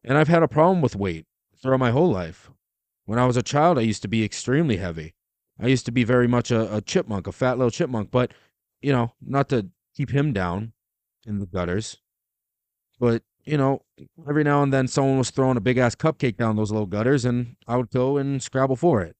And 0.04 0.18
I've 0.18 0.28
had 0.28 0.42
a 0.42 0.48
problem 0.48 0.82
with 0.82 0.96
weight 0.96 1.28
throughout 1.62 1.80
my 1.80 1.92
whole 1.92 2.12
life. 2.12 2.50
When 3.06 3.20
I 3.20 3.28
was 3.28 3.38
a 3.38 3.44
child, 3.44 3.78
I 3.78 3.82
used 3.82 4.02
to 4.02 4.08
be 4.08 4.24
extremely 4.26 4.78
heavy. 4.78 5.14
I 5.60 5.68
used 5.68 5.86
to 5.86 5.92
be 5.92 6.04
very 6.04 6.28
much 6.28 6.50
a, 6.50 6.76
a 6.76 6.82
chipmunk, 6.82 7.28
a 7.28 7.32
fat 7.32 7.60
little 7.60 7.70
chipmunk, 7.70 8.10
but, 8.10 8.34
you 8.82 8.92
know, 8.92 9.14
not 9.22 9.48
to 9.50 9.70
keep 9.96 10.10
him 10.10 10.34
down 10.34 10.74
in 11.26 11.40
the 11.40 11.46
gutters. 11.46 11.98
But, 13.00 13.24
you 13.44 13.58
know, 13.58 13.82
every 14.28 14.44
now 14.44 14.64
and 14.64 14.74
then 14.74 14.88
someone 14.88 15.18
was 15.18 15.30
throwing 15.30 15.58
a 15.58 15.62
big 15.62 15.78
ass 15.78 15.96
cupcake 15.96 16.38
down 16.38 16.56
those 16.56 16.72
little 16.72 16.88
gutters, 16.88 17.26
and 17.26 17.56
I 17.68 17.78
would 17.78 17.90
go 17.92 18.18
and 18.18 18.42
scrabble 18.42 18.76
for 18.76 19.02
it. 19.02 19.16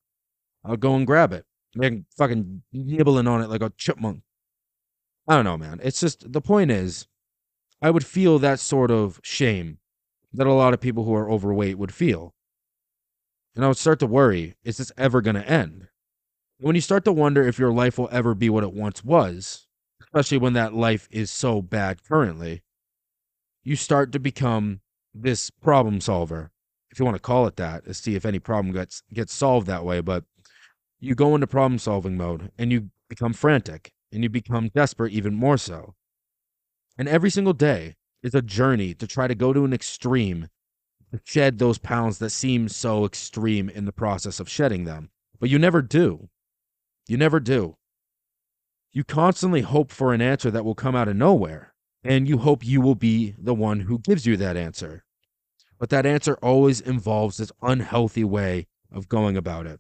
I 0.64 0.72
would 0.72 0.80
go 0.80 0.96
and 0.96 1.06
grab 1.06 1.34
it, 1.34 1.46
and 1.76 2.06
fucking 2.18 2.64
nibbling 2.72 3.28
on 3.28 3.42
it 3.42 3.50
like 3.50 3.62
a 3.62 3.72
chipmunk. 3.78 4.22
I 5.28 5.36
don't 5.36 5.46
know, 5.46 5.58
man. 5.58 5.80
It's 5.84 6.00
just 6.00 6.32
the 6.32 6.42
point 6.42 6.72
is, 6.72 7.08
I 7.82 7.90
would 7.90 8.06
feel 8.06 8.40
that 8.40 8.60
sort 8.60 8.92
of 8.92 9.20
shame 9.24 9.80
that 10.34 10.48
a 10.48 10.54
lot 10.54 10.74
of 10.74 10.82
people 10.82 11.04
who 11.04 11.14
are 11.14 11.30
overweight 11.30 11.78
would 11.78 11.94
feel. 11.94 12.34
And 13.56 13.64
I 13.64 13.68
would 13.68 13.78
start 13.78 14.00
to 14.00 14.08
worry 14.08 14.56
is 14.64 14.78
this 14.78 14.92
ever 14.98 15.22
going 15.22 15.36
to 15.36 15.48
end? 15.48 15.88
When 16.60 16.76
you 16.76 16.82
start 16.82 17.06
to 17.06 17.12
wonder 17.12 17.46
if 17.46 17.60
your 17.60 17.72
life 17.72 17.98
will 17.98 18.10
ever 18.12 18.34
be 18.34 18.50
what 18.50 18.64
it 18.64 18.74
once 18.74 19.04
was, 19.04 19.68
especially 20.14 20.38
when 20.38 20.54
that 20.54 20.74
life 20.74 21.08
is 21.12 21.32
so 21.32 21.62
bad 21.62 22.04
currently, 22.04 22.62
you 23.64 23.76
start 23.76 24.12
to 24.12 24.20
become 24.20 24.82
this 25.14 25.50
problem 25.50 26.02
solver, 26.02 26.52
if 26.92 27.00
you 27.00 27.06
want 27.06 27.16
to 27.16 27.22
call 27.22 27.48
it 27.48 27.56
that, 27.56 27.86
to 27.86 27.94
see 27.94 28.16
if 28.16 28.26
any 28.26 28.40
problem 28.40 28.74
gets 28.74 29.04
gets 29.14 29.34
solved 29.34 29.68
that 29.68 29.86
way. 29.86 30.02
But 30.02 30.26
you 31.00 31.16
go 31.16 31.36
into 31.36 31.48
problem 31.48 31.80
solving 31.80 32.18
mode 32.18 32.52
and 32.58 32.72
you 32.72 32.90
become 33.10 33.34
frantic 33.34 33.92
and 34.12 34.24
you 34.24 34.30
become 34.30 34.70
desperate 34.70 35.14
even 35.14 35.34
more 35.34 35.58
so. 35.58 35.96
And 36.98 37.08
every 37.10 37.30
single 37.30 37.54
day, 37.54 37.96
is 38.24 38.34
a 38.34 38.42
journey 38.42 38.94
to 38.96 39.06
try 39.06 39.28
to 39.28 39.36
go 39.36 39.54
to 39.54 39.66
an 39.66 39.74
extreme 39.74 40.48
to 41.12 41.20
shed 41.24 41.60
those 41.60 41.78
pounds 41.78 42.18
that 42.18 42.32
seem 42.32 42.70
so 42.70 43.06
extreme 43.06 43.70
in 43.70 43.86
the 43.86 43.92
process 43.92 44.40
of 44.40 44.50
shedding 44.50 44.86
them. 44.86 45.12
But 45.40 45.50
you 45.50 45.60
never 45.60 45.82
do. 45.82 46.30
You 47.08 47.18
never 47.18 47.40
do. 47.40 47.76
You 48.94 49.04
constantly 49.04 49.62
hope 49.62 49.92
for 49.92 50.14
an 50.14 50.22
answer 50.22 50.52
that 50.52 50.64
will 50.64 50.76
come 50.76 50.96
out 50.96 51.08
of 51.08 51.16
nowhere, 51.16 51.74
and 52.04 52.28
you 52.28 52.38
hope 52.38 52.64
you 52.64 52.80
will 52.80 52.96
be 52.96 53.36
the 53.38 53.56
one 53.56 53.82
who 53.82 53.98
gives 54.00 54.26
you 54.26 54.38
that 54.38 54.56
answer. 54.56 55.04
But 55.80 55.90
that 55.90 56.06
answer 56.06 56.36
always 56.44 56.80
involves 56.80 57.38
this 57.38 57.52
unhealthy 57.62 58.24
way 58.24 58.68
of 58.92 59.10
going 59.10 59.36
about 59.36 59.66
it. 59.66 59.80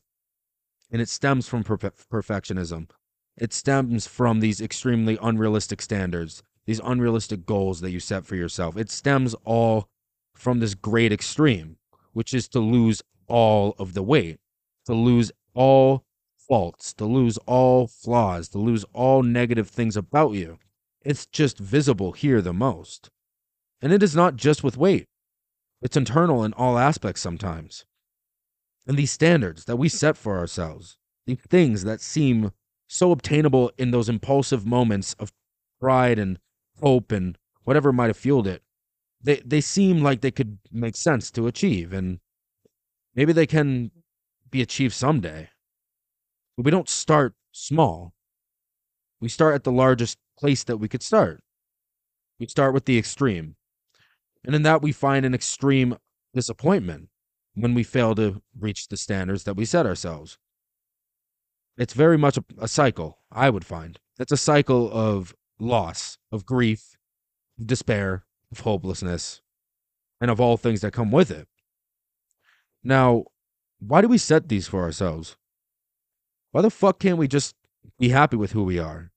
And 0.91 1.01
it 1.01 1.09
stems 1.09 1.47
from 1.47 1.63
perfectionism. 1.63 2.89
It 3.37 3.53
stems 3.53 4.07
from 4.07 4.39
these 4.39 4.59
extremely 4.59 5.17
unrealistic 5.21 5.81
standards 5.81 6.43
these 6.65 6.81
unrealistic 6.83 7.45
goals 7.45 7.81
that 7.81 7.91
you 7.91 7.99
set 7.99 8.25
for 8.25 8.35
yourself. 8.35 8.77
It 8.77 8.89
stems 8.89 9.35
all 9.43 9.89
from 10.33 10.59
this 10.59 10.75
great 10.75 11.11
extreme, 11.11 11.77
which 12.13 12.33
is 12.33 12.47
to 12.49 12.59
lose 12.59 13.01
all 13.27 13.75
of 13.77 13.93
the 13.93 14.03
weight, 14.03 14.39
to 14.85 14.93
lose 14.93 15.31
all 15.53 16.05
faults, 16.53 16.93
to 16.93 17.03
lose 17.03 17.39
all 17.47 17.87
flaws, 17.87 18.47
to 18.47 18.59
lose 18.59 18.85
all 18.93 19.23
negative 19.23 19.67
things 19.67 19.97
about 19.97 20.33
you. 20.33 20.59
It's 21.03 21.25
just 21.25 21.57
visible 21.57 22.11
here 22.11 22.43
the 22.43 22.53
most. 22.53 23.09
And 23.81 23.91
it 23.91 24.03
is 24.03 24.15
not 24.15 24.35
just 24.35 24.63
with 24.63 24.77
weight, 24.77 25.07
it's 25.81 25.97
internal 25.97 26.43
in 26.43 26.53
all 26.53 26.77
aspects 26.77 27.21
sometimes. 27.21 27.85
And 28.85 28.97
these 28.97 29.11
standards 29.11 29.65
that 29.65 29.77
we 29.77 29.89
set 29.89 30.15
for 30.15 30.37
ourselves, 30.37 30.99
the 31.25 31.33
things 31.33 31.85
that 31.85 32.01
seem 32.01 32.51
so 32.87 33.09
obtainable 33.09 33.71
in 33.79 33.89
those 33.89 34.07
impulsive 34.07 34.63
moments 34.63 35.15
of 35.17 35.33
pride 35.81 36.19
and 36.19 36.37
hope 36.79 37.11
and 37.11 37.35
whatever 37.63 37.91
might 37.91 38.11
have 38.11 38.17
fueled 38.17 38.45
it, 38.45 38.61
they 39.23 39.37
they 39.43 39.59
seem 39.59 40.03
like 40.03 40.21
they 40.21 40.29
could 40.29 40.59
make 40.71 40.95
sense 40.97 41.31
to 41.31 41.47
achieve, 41.47 41.93
and 41.93 42.19
maybe 43.15 43.33
they 43.33 43.47
can 43.47 43.89
be 44.51 44.61
achieved 44.61 44.93
someday. 44.93 45.49
We 46.57 46.71
don't 46.71 46.89
start 46.89 47.33
small. 47.51 48.13
We 49.19 49.29
start 49.29 49.55
at 49.55 49.63
the 49.63 49.71
largest 49.71 50.17
place 50.37 50.63
that 50.65 50.77
we 50.77 50.87
could 50.87 51.01
start. 51.01 51.41
We 52.39 52.47
start 52.47 52.73
with 52.73 52.85
the 52.85 52.97
extreme. 52.97 53.55
And 54.43 54.55
in 54.55 54.63
that, 54.63 54.81
we 54.81 54.91
find 54.91 55.25
an 55.25 55.33
extreme 55.33 55.97
disappointment 56.33 57.09
when 57.55 57.73
we 57.73 57.83
fail 57.83 58.15
to 58.15 58.41
reach 58.59 58.87
the 58.87 58.97
standards 58.97 59.43
that 59.43 59.55
we 59.55 59.65
set 59.65 59.85
ourselves. 59.85 60.37
It's 61.77 61.93
very 61.93 62.17
much 62.17 62.37
a, 62.37 62.43
a 62.59 62.67
cycle, 62.67 63.19
I 63.31 63.49
would 63.49 63.65
find. 63.65 63.99
It's 64.19 64.31
a 64.31 64.37
cycle 64.37 64.91
of 64.91 65.33
loss, 65.59 66.17
of 66.31 66.45
grief, 66.45 66.97
of 67.59 67.67
despair, 67.67 68.25
of 68.51 68.59
hopelessness, 68.59 69.41
and 70.21 70.29
of 70.29 70.39
all 70.39 70.57
things 70.57 70.81
that 70.81 70.93
come 70.93 71.11
with 71.11 71.31
it. 71.31 71.47
Now, 72.83 73.25
why 73.79 74.01
do 74.01 74.07
we 74.07 74.17
set 74.17 74.49
these 74.49 74.67
for 74.67 74.81
ourselves? 74.81 75.37
Why 76.53 76.61
the 76.61 76.69
fuck 76.69 76.99
can't 76.99 77.17
we 77.17 77.27
just 77.27 77.55
be 77.97 78.09
happy 78.09 78.37
with 78.37 78.51
who 78.51 78.63
we 78.63 78.77
are? 78.77 79.11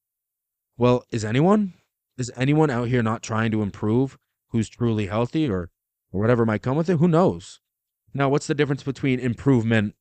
Well, 0.79 1.05
is 1.11 1.23
anyone? 1.23 1.75
Is 2.17 2.33
anyone 2.35 2.71
out 2.71 2.89
here 2.89 3.03
not 3.03 3.23
trying 3.23 3.51
to 3.51 3.61
improve 3.61 4.17
who's 4.53 4.71
truly 4.71 5.09
healthy 5.09 5.47
or, 5.47 5.69
or 6.11 6.21
whatever 6.23 6.47
might 6.47 6.63
come 6.63 6.79
with 6.79 6.89
it? 6.89 6.97
Who 6.97 7.09
knows? 7.09 7.61
Now, 8.15 8.31
what's 8.31 8.47
the 8.47 8.55
difference 8.55 8.83
between 8.83 9.21
improvement 9.21 9.97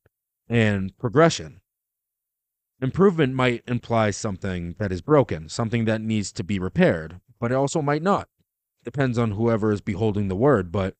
and 0.48 0.96
progression? 0.96 1.60
Improvement 2.80 3.34
might 3.34 3.62
imply 3.66 4.12
something 4.12 4.74
that 4.78 4.90
is 4.90 5.02
broken, 5.02 5.50
something 5.50 5.84
that 5.84 6.00
needs 6.00 6.32
to 6.32 6.42
be 6.42 6.58
repaired, 6.58 7.20
but 7.38 7.52
it 7.52 7.56
also 7.56 7.82
might 7.82 8.02
not. 8.02 8.30
Depends 8.82 9.18
on 9.18 9.32
whoever 9.32 9.72
is 9.72 9.82
beholding 9.82 10.28
the 10.28 10.36
word, 10.36 10.72
but 10.72 10.94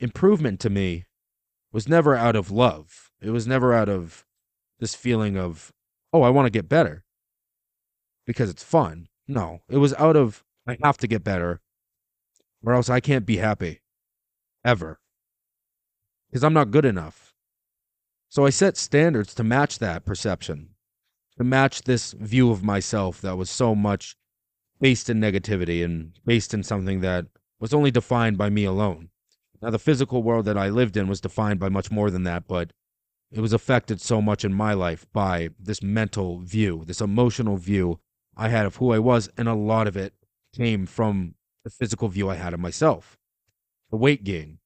improvement 0.00 0.58
to 0.58 0.70
me 0.70 1.04
was 1.70 1.88
never 1.88 2.16
out 2.16 2.34
of 2.34 2.50
love. 2.50 3.12
It 3.20 3.30
was 3.30 3.46
never 3.46 3.72
out 3.72 3.88
of 3.88 4.26
this 4.80 4.94
feeling 4.94 5.36
of, 5.36 5.72
oh, 6.12 6.22
I 6.22 6.30
want 6.30 6.46
to 6.46 6.50
get 6.50 6.68
better 6.68 7.04
because 8.26 8.50
it's 8.50 8.64
fun. 8.64 9.08
No, 9.28 9.60
it 9.68 9.76
was 9.76 9.94
out 9.94 10.16
of, 10.16 10.42
I 10.66 10.76
have 10.82 10.98
to 10.98 11.06
get 11.06 11.22
better 11.22 11.60
or 12.64 12.74
else 12.74 12.90
I 12.90 13.00
can't 13.00 13.26
be 13.26 13.36
happy 13.36 13.80
ever 14.64 14.98
because 16.28 16.44
I'm 16.44 16.52
not 16.52 16.70
good 16.70 16.84
enough. 16.84 17.34
So 18.28 18.46
I 18.46 18.50
set 18.50 18.76
standards 18.76 19.34
to 19.34 19.44
match 19.44 19.78
that 19.78 20.04
perception, 20.04 20.70
to 21.38 21.44
match 21.44 21.82
this 21.82 22.12
view 22.12 22.50
of 22.50 22.62
myself 22.62 23.20
that 23.20 23.36
was 23.36 23.50
so 23.50 23.74
much 23.74 24.16
based 24.80 25.10
in 25.10 25.20
negativity 25.20 25.84
and 25.84 26.18
based 26.24 26.54
in 26.54 26.62
something 26.62 27.00
that 27.00 27.26
was 27.58 27.74
only 27.74 27.90
defined 27.90 28.38
by 28.38 28.48
me 28.48 28.64
alone. 28.64 29.10
Now, 29.60 29.70
the 29.70 29.78
physical 29.78 30.22
world 30.22 30.46
that 30.46 30.56
I 30.56 30.70
lived 30.70 30.96
in 30.96 31.06
was 31.06 31.20
defined 31.20 31.60
by 31.60 31.68
much 31.68 31.90
more 31.90 32.10
than 32.10 32.22
that, 32.24 32.48
but 32.48 32.72
it 33.32 33.40
was 33.40 33.52
affected 33.52 34.00
so 34.00 34.20
much 34.20 34.44
in 34.44 34.52
my 34.52 34.72
life 34.72 35.06
by 35.12 35.50
this 35.58 35.82
mental 35.82 36.38
view, 36.40 36.82
this 36.86 37.00
emotional 37.00 37.56
view 37.56 38.00
I 38.36 38.48
had 38.48 38.66
of 38.66 38.76
who 38.76 38.92
I 38.92 38.98
was, 38.98 39.28
and 39.36 39.48
a 39.48 39.54
lot 39.54 39.86
of 39.86 39.96
it 39.96 40.14
came 40.54 40.86
from 40.86 41.34
the 41.62 41.70
physical 41.70 42.08
view 42.08 42.28
I 42.28 42.34
had 42.34 42.54
of 42.54 42.60
myself. 42.60 43.18
The 43.90 43.96
weight 43.96 44.24
gain, 44.24 44.58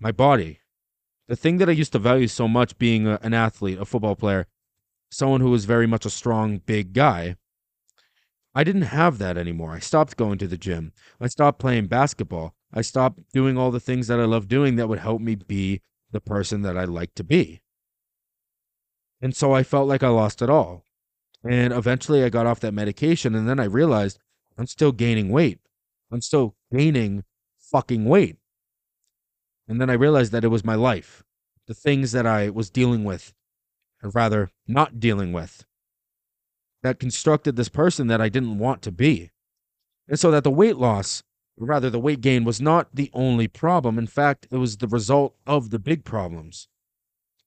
my 0.00 0.12
body, 0.12 0.60
the 1.28 1.36
thing 1.36 1.58
that 1.58 1.68
I 1.68 1.72
used 1.72 1.92
to 1.92 1.98
value 1.98 2.28
so 2.28 2.48
much 2.48 2.78
being 2.78 3.06
a, 3.06 3.18
an 3.22 3.34
athlete, 3.34 3.78
a 3.78 3.84
football 3.84 4.16
player, 4.16 4.46
someone 5.10 5.40
who 5.40 5.50
was 5.50 5.64
very 5.64 5.86
much 5.86 6.04
a 6.04 6.10
strong, 6.10 6.58
big 6.58 6.92
guy. 6.92 7.36
I 8.54 8.64
didn't 8.64 8.82
have 8.82 9.18
that 9.18 9.36
anymore. 9.38 9.72
I 9.72 9.78
stopped 9.78 10.16
going 10.16 10.38
to 10.38 10.46
the 10.46 10.58
gym. 10.58 10.92
I 11.20 11.28
stopped 11.28 11.58
playing 11.58 11.86
basketball. 11.86 12.54
I 12.72 12.82
stopped 12.82 13.20
doing 13.32 13.56
all 13.56 13.70
the 13.70 13.80
things 13.80 14.08
that 14.08 14.20
I 14.20 14.24
love 14.24 14.48
doing 14.48 14.76
that 14.76 14.88
would 14.88 14.98
help 14.98 15.20
me 15.20 15.36
be 15.36 15.80
the 16.10 16.20
person 16.20 16.62
that 16.62 16.76
I 16.76 16.84
like 16.84 17.14
to 17.14 17.24
be. 17.24 17.60
And 19.20 19.34
so 19.34 19.52
I 19.52 19.62
felt 19.62 19.88
like 19.88 20.02
I 20.02 20.08
lost 20.08 20.42
it 20.42 20.50
all. 20.50 20.84
And 21.48 21.72
eventually 21.72 22.24
I 22.24 22.28
got 22.28 22.46
off 22.46 22.60
that 22.60 22.74
medication 22.74 23.34
and 23.34 23.48
then 23.48 23.60
I 23.60 23.64
realized 23.64 24.18
I'm 24.56 24.66
still 24.66 24.92
gaining 24.92 25.30
weight. 25.30 25.60
I'm 26.10 26.20
still 26.20 26.56
gaining 26.72 27.24
fucking 27.58 28.04
weight. 28.04 28.36
And 29.68 29.80
then 29.80 29.90
I 29.90 29.94
realized 29.94 30.32
that 30.32 30.44
it 30.44 30.48
was 30.48 30.64
my 30.64 30.74
life, 30.74 31.22
the 31.66 31.74
things 31.74 32.12
that 32.12 32.26
I 32.26 32.48
was 32.48 32.70
dealing 32.70 33.04
with, 33.04 33.34
or 34.02 34.10
rather 34.10 34.50
not 34.66 34.98
dealing 34.98 35.32
with, 35.32 35.64
that 36.82 36.98
constructed 36.98 37.56
this 37.56 37.68
person 37.68 38.06
that 38.06 38.20
I 38.20 38.28
didn't 38.28 38.58
want 38.58 38.82
to 38.82 38.92
be. 38.92 39.30
And 40.08 40.18
so 40.18 40.30
that 40.30 40.44
the 40.44 40.50
weight 40.50 40.76
loss, 40.76 41.22
rather 41.58 41.90
the 41.90 41.98
weight 41.98 42.22
gain, 42.22 42.44
was 42.44 42.60
not 42.60 42.88
the 42.94 43.10
only 43.12 43.46
problem. 43.46 43.98
In 43.98 44.06
fact, 44.06 44.46
it 44.50 44.56
was 44.56 44.78
the 44.78 44.88
result 44.88 45.36
of 45.46 45.70
the 45.70 45.78
big 45.78 46.04
problems. 46.04 46.68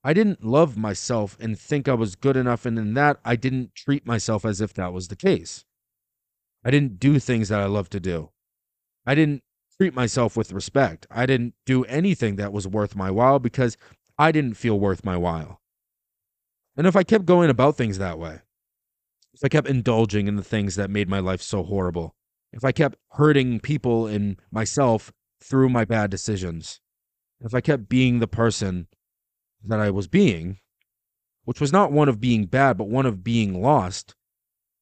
I 0.03 0.13
didn't 0.13 0.43
love 0.43 0.77
myself 0.77 1.38
and 1.39 1.60
think 1.60 1.88
I 1.88 1.93
was 1.93 2.15
good 2.15 2.36
enough. 2.36 2.65
And 2.65 2.77
in 2.77 2.93
that, 2.96 3.20
I 3.24 3.36
didn't 3.36 3.75
treat 3.75 4.05
myself 4.05 4.46
as 4.46 4.62
if 4.62 4.74
that 4.74 4.93
was 4.93 5.08
the 5.08 5.15
case. 5.15 5.63
I 6.63 6.72
didn't 6.72 7.00
do 7.00 7.20
things 7.20 7.50
that 7.50 7.60
I 7.60 7.65
love 7.65 7.89
to 7.91 8.00
do. 8.00 8.29
I 9.05 9.15
didn't 9.15 9.43
treat 9.77 9.93
myself 9.96 10.38
with 10.38 10.51
respect. 10.51 11.08
I 11.10 11.25
didn't 11.25 11.53
do 11.65 11.84
anything 11.86 12.36
that 12.36 12.53
was 12.53 12.67
worth 12.67 12.96
my 12.96 13.10
while 13.12 13.39
because 13.39 13.77
I 14.17 14.31
didn't 14.31 14.55
feel 14.55 14.79
worth 14.79 15.03
my 15.03 15.17
while. 15.17 15.62
And 16.77 16.88
if 16.88 16.96
I 16.96 17.03
kept 17.03 17.25
going 17.25 17.50
about 17.50 17.77
things 17.77 17.98
that 17.98 18.20
way, 18.20 18.39
if 19.34 19.43
I 19.43 19.50
kept 19.50 19.67
indulging 19.67 20.27
in 20.27 20.36
the 20.36 20.43
things 20.43 20.75
that 20.75 20.89
made 20.89 21.10
my 21.10 21.20
life 21.20 21.41
so 21.41 21.63
horrible, 21.63 22.15
if 22.53 22.63
I 22.63 22.72
kept 22.72 22.98
hurting 23.12 23.60
people 23.60 24.08
and 24.08 24.39
myself 24.51 25.12
through 25.41 25.70
my 25.70 25.86
bad 25.86 26.12
decisions, 26.12 26.79
if 27.39 27.55
I 27.55 27.62
kept 27.62 27.89
being 27.89 28.20
the 28.20 28.27
person 28.27 28.88
that 29.63 29.79
I 29.79 29.89
was 29.89 30.07
being, 30.07 30.59
which 31.45 31.61
was 31.61 31.71
not 31.71 31.91
one 31.91 32.09
of 32.09 32.19
being 32.19 32.45
bad, 32.45 32.77
but 32.77 32.87
one 32.87 33.05
of 33.05 33.23
being 33.23 33.61
lost, 33.61 34.15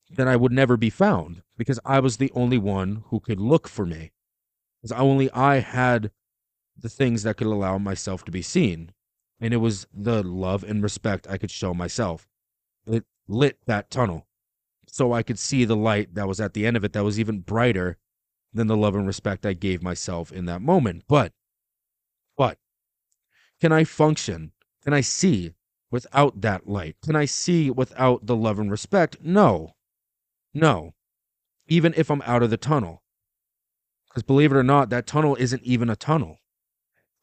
then 0.09 0.27
I 0.27 0.35
would 0.35 0.51
never 0.51 0.77
be 0.77 0.89
found 0.89 1.43
because 1.57 1.79
I 1.85 1.99
was 1.99 2.17
the 2.17 2.31
only 2.33 2.57
one 2.57 3.03
who 3.07 3.19
could 3.19 3.39
look 3.39 3.67
for 3.67 3.85
me. 3.85 4.11
Because 4.81 4.91
only 4.93 5.29
I 5.31 5.59
had 5.59 6.11
the 6.77 6.89
things 6.89 7.23
that 7.23 7.37
could 7.37 7.47
allow 7.47 7.77
myself 7.77 8.23
to 8.25 8.31
be 8.31 8.41
seen. 8.41 8.91
And 9.39 9.53
it 9.53 9.57
was 9.57 9.87
the 9.93 10.23
love 10.23 10.63
and 10.63 10.81
respect 10.81 11.27
I 11.29 11.37
could 11.37 11.51
show 11.51 11.73
myself. 11.73 12.27
It 12.85 13.05
lit 13.27 13.59
that 13.67 13.89
tunnel. 13.89 14.25
So 14.87 15.13
I 15.13 15.23
could 15.23 15.37
see 15.37 15.65
the 15.65 15.75
light 15.75 16.15
that 16.15 16.27
was 16.27 16.39
at 16.39 16.53
the 16.53 16.65
end 16.65 16.75
of 16.75 16.83
it 16.83 16.93
that 16.93 17.03
was 17.03 17.19
even 17.19 17.39
brighter 17.39 17.97
than 18.53 18.67
the 18.67 18.77
love 18.77 18.95
and 18.95 19.05
respect 19.05 19.45
I 19.45 19.53
gave 19.53 19.83
myself 19.83 20.31
in 20.31 20.45
that 20.45 20.61
moment. 20.61 21.03
But, 21.07 21.33
but, 22.35 22.57
can 23.61 23.71
I 23.71 23.83
function? 23.83 24.51
Can 24.83 24.93
I 24.93 25.01
see 25.01 25.53
without 25.91 26.41
that 26.41 26.67
light? 26.67 26.95
Can 27.03 27.15
I 27.15 27.25
see 27.25 27.69
without 27.69 28.25
the 28.25 28.35
love 28.35 28.59
and 28.59 28.71
respect? 28.71 29.17
No. 29.21 29.75
No. 30.53 30.93
Even 31.67 31.93
if 31.97 32.09
I'm 32.09 32.21
out 32.23 32.43
of 32.43 32.49
the 32.49 32.57
tunnel. 32.57 33.03
Because 34.07 34.23
believe 34.23 34.51
it 34.51 34.57
or 34.57 34.63
not, 34.63 34.89
that 34.89 35.05
tunnel 35.05 35.35
isn't 35.35 35.63
even 35.63 35.89
a 35.89 35.95
tunnel. 35.95 36.39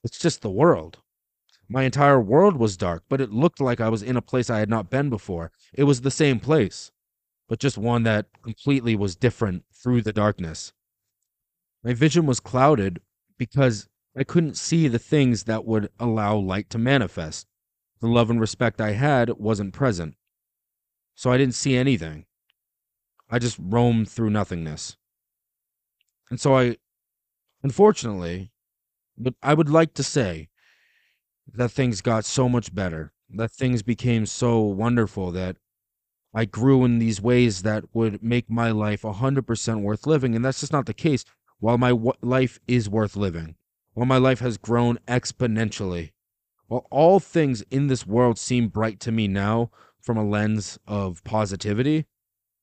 It's 0.04 0.18
just 0.18 0.42
the 0.42 0.50
world. 0.50 0.98
My 1.68 1.82
entire 1.82 2.20
world 2.20 2.56
was 2.56 2.76
dark, 2.76 3.02
but 3.08 3.20
it 3.20 3.32
looked 3.32 3.60
like 3.60 3.80
I 3.80 3.88
was 3.88 4.02
in 4.02 4.16
a 4.16 4.22
place 4.22 4.48
I 4.48 4.60
had 4.60 4.70
not 4.70 4.88
been 4.88 5.10
before. 5.10 5.50
It 5.74 5.84
was 5.84 6.02
the 6.02 6.12
same 6.12 6.38
place, 6.38 6.92
but 7.48 7.58
just 7.58 7.76
one 7.76 8.04
that 8.04 8.26
completely 8.42 8.94
was 8.94 9.16
different 9.16 9.64
through 9.74 10.02
the 10.02 10.12
darkness. 10.12 10.72
My 11.82 11.92
vision 11.92 12.24
was 12.24 12.38
clouded 12.38 13.00
because 13.36 13.88
I 14.16 14.24
couldn't 14.24 14.56
see 14.56 14.88
the 14.88 14.98
things 14.98 15.44
that 15.44 15.66
would 15.66 15.90
allow 16.00 16.36
light 16.36 16.70
to 16.70 16.78
manifest. 16.78 17.46
The 18.00 18.08
love 18.08 18.30
and 18.30 18.40
respect 18.40 18.80
I 18.80 18.92
had 18.92 19.30
wasn't 19.38 19.74
present. 19.74 20.14
So 21.14 21.30
I 21.30 21.36
didn't 21.36 21.54
see 21.54 21.76
anything. 21.76 22.24
I 23.30 23.38
just 23.38 23.58
roamed 23.60 24.08
through 24.08 24.30
nothingness. 24.30 24.96
And 26.30 26.40
so 26.40 26.56
I, 26.56 26.76
unfortunately, 27.62 28.52
but 29.18 29.34
I 29.42 29.54
would 29.54 29.68
like 29.68 29.94
to 29.94 30.02
say 30.02 30.48
that 31.52 31.70
things 31.70 32.00
got 32.00 32.24
so 32.24 32.48
much 32.48 32.74
better, 32.74 33.12
that 33.30 33.52
things 33.52 33.82
became 33.82 34.26
so 34.26 34.60
wonderful 34.60 35.30
that 35.32 35.56
I 36.34 36.44
grew 36.44 36.84
in 36.84 36.98
these 36.98 37.20
ways 37.20 37.62
that 37.62 37.84
would 37.94 38.22
make 38.22 38.50
my 38.50 38.70
life 38.70 39.02
100% 39.02 39.80
worth 39.82 40.06
living. 40.06 40.34
And 40.34 40.44
that's 40.44 40.60
just 40.60 40.72
not 40.72 40.86
the 40.86 40.94
case. 40.94 41.24
While 41.58 41.78
my 41.78 41.96
life 42.20 42.60
is 42.66 42.88
worth 42.90 43.16
living, 43.16 43.56
while 43.96 44.04
my 44.04 44.18
life 44.18 44.40
has 44.40 44.58
grown 44.58 44.98
exponentially, 45.08 46.12
while 46.66 46.86
all 46.90 47.18
things 47.18 47.62
in 47.70 47.86
this 47.86 48.06
world 48.06 48.38
seem 48.38 48.68
bright 48.68 49.00
to 49.00 49.10
me 49.10 49.26
now 49.26 49.70
from 50.02 50.18
a 50.18 50.28
lens 50.28 50.78
of 50.86 51.24
positivity, 51.24 52.04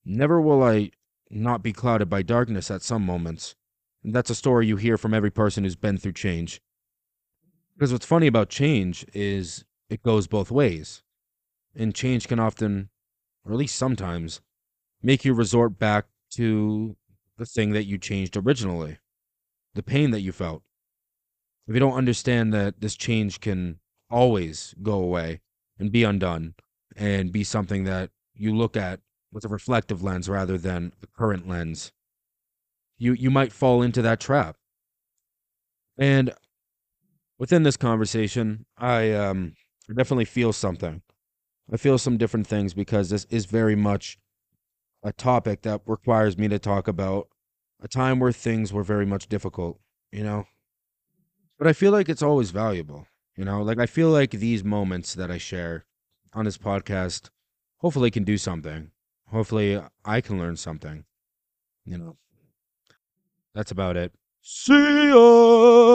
never 0.06 0.39
will 0.39 0.62
I 0.62 0.91
not 1.32 1.63
be 1.63 1.74
clouded 1.74 2.08
by 2.08 2.22
darkness 2.22 2.69
at 2.69 2.84
some 2.84 3.04
moments. 3.04 3.56
And 4.04 4.13
that's 4.13 4.30
a 4.30 4.36
story 4.36 4.67
you 4.67 4.78
hear 4.78 4.96
from 4.96 5.12
every 5.12 5.32
person 5.32 5.63
who's 5.63 5.76
been 5.76 5.98
through 5.98 6.13
change. 6.13 6.62
Because 7.74 7.91
what's 7.91 8.06
funny 8.06 8.28
about 8.28 8.50
change 8.50 9.04
is 9.12 9.65
it 9.89 10.04
goes 10.04 10.28
both 10.28 10.52
ways. 10.52 11.02
And 11.76 11.96
change 11.96 12.28
can 12.28 12.39
often, 12.39 12.91
or 13.43 13.54
at 13.54 13.58
least 13.58 13.76
sometimes, 13.76 14.39
make 15.02 15.26
you 15.26 15.34
resort 15.34 15.80
back 15.80 16.06
to 16.34 16.96
the 17.39 17.48
thing 17.48 17.72
that 17.72 17.86
you 17.86 17.98
changed 17.98 18.38
originally, 18.38 19.00
the 19.74 19.82
pain 19.82 20.12
that 20.12 20.22
you 20.22 20.32
felt. 20.32 20.62
If 21.67 21.73
you 21.73 21.80
don't 21.80 21.97
understand 21.97 22.54
that 22.54 22.82
this 22.82 22.95
change 22.95 23.39
can 23.39 23.80
always 24.10 24.76
go 24.82 24.93
away 24.93 25.41
and 25.80 25.91
be 25.91 26.04
undone 26.04 26.56
and 26.95 27.32
be 27.32 27.43
something 27.43 27.86
that 27.86 28.12
you 28.36 28.56
look 28.56 28.76
at 28.76 28.99
with 29.32 29.45
a 29.45 29.47
reflective 29.49 30.04
lens 30.04 30.30
rather 30.30 30.58
than 30.58 30.91
a 31.02 31.08
current 31.08 31.47
lens, 31.47 31.91
you 32.97 33.13
you 33.13 33.32
might 33.32 33.52
fall 33.54 33.82
into 33.82 34.02
that 34.02 34.19
trap. 34.19 34.58
And 35.97 36.34
within 37.38 37.63
this 37.63 37.78
conversation, 37.78 38.65
I 38.78 39.12
um 39.13 39.56
I 39.89 39.93
definitely 39.93 40.26
feel 40.26 40.54
something. 40.54 41.02
I 41.71 41.78
feel 41.78 41.97
some 41.97 42.17
different 42.17 42.47
things 42.47 42.73
because 42.73 43.10
this 43.10 43.26
is 43.30 43.45
very 43.45 43.76
much 43.76 44.17
a 45.04 45.13
topic 45.13 45.62
that 45.63 45.82
requires 45.86 46.38
me 46.38 46.47
to 46.49 46.60
talk 46.60 46.88
about 46.88 47.30
a 47.82 47.88
time 47.88 48.19
where 48.19 48.32
things 48.32 48.73
were 48.73 48.84
very 48.84 49.06
much 49.06 49.28
difficult, 49.28 49.80
you 50.12 50.23
know. 50.23 50.45
But 51.58 51.68
I 51.68 51.74
feel 51.74 51.92
like 51.92 52.10
it's 52.10 52.24
always 52.24 52.52
valuable, 52.52 53.08
you 53.36 53.46
know. 53.46 53.62
Like 53.62 53.80
I 53.80 53.86
feel 53.86 54.10
like 54.10 54.32
these 54.32 54.63
moments 54.63 55.13
that 55.16 55.32
I 55.32 55.38
share 55.38 55.86
on 56.34 56.46
this 56.46 56.58
podcast 56.58 57.30
hopefully 57.78 58.12
can 58.12 58.24
do 58.24 58.38
something 58.38 58.92
hopefully 59.34 59.76
uh, 59.76 59.89
I 60.06 60.22
can 60.22 60.38
learn 60.39 60.56
something. 60.56 61.04
You 61.86 61.98
know, 61.98 62.18
that's 63.54 63.72
about 63.72 63.98
it. 63.98 64.13
See 64.42 65.10
ya. 65.10 65.84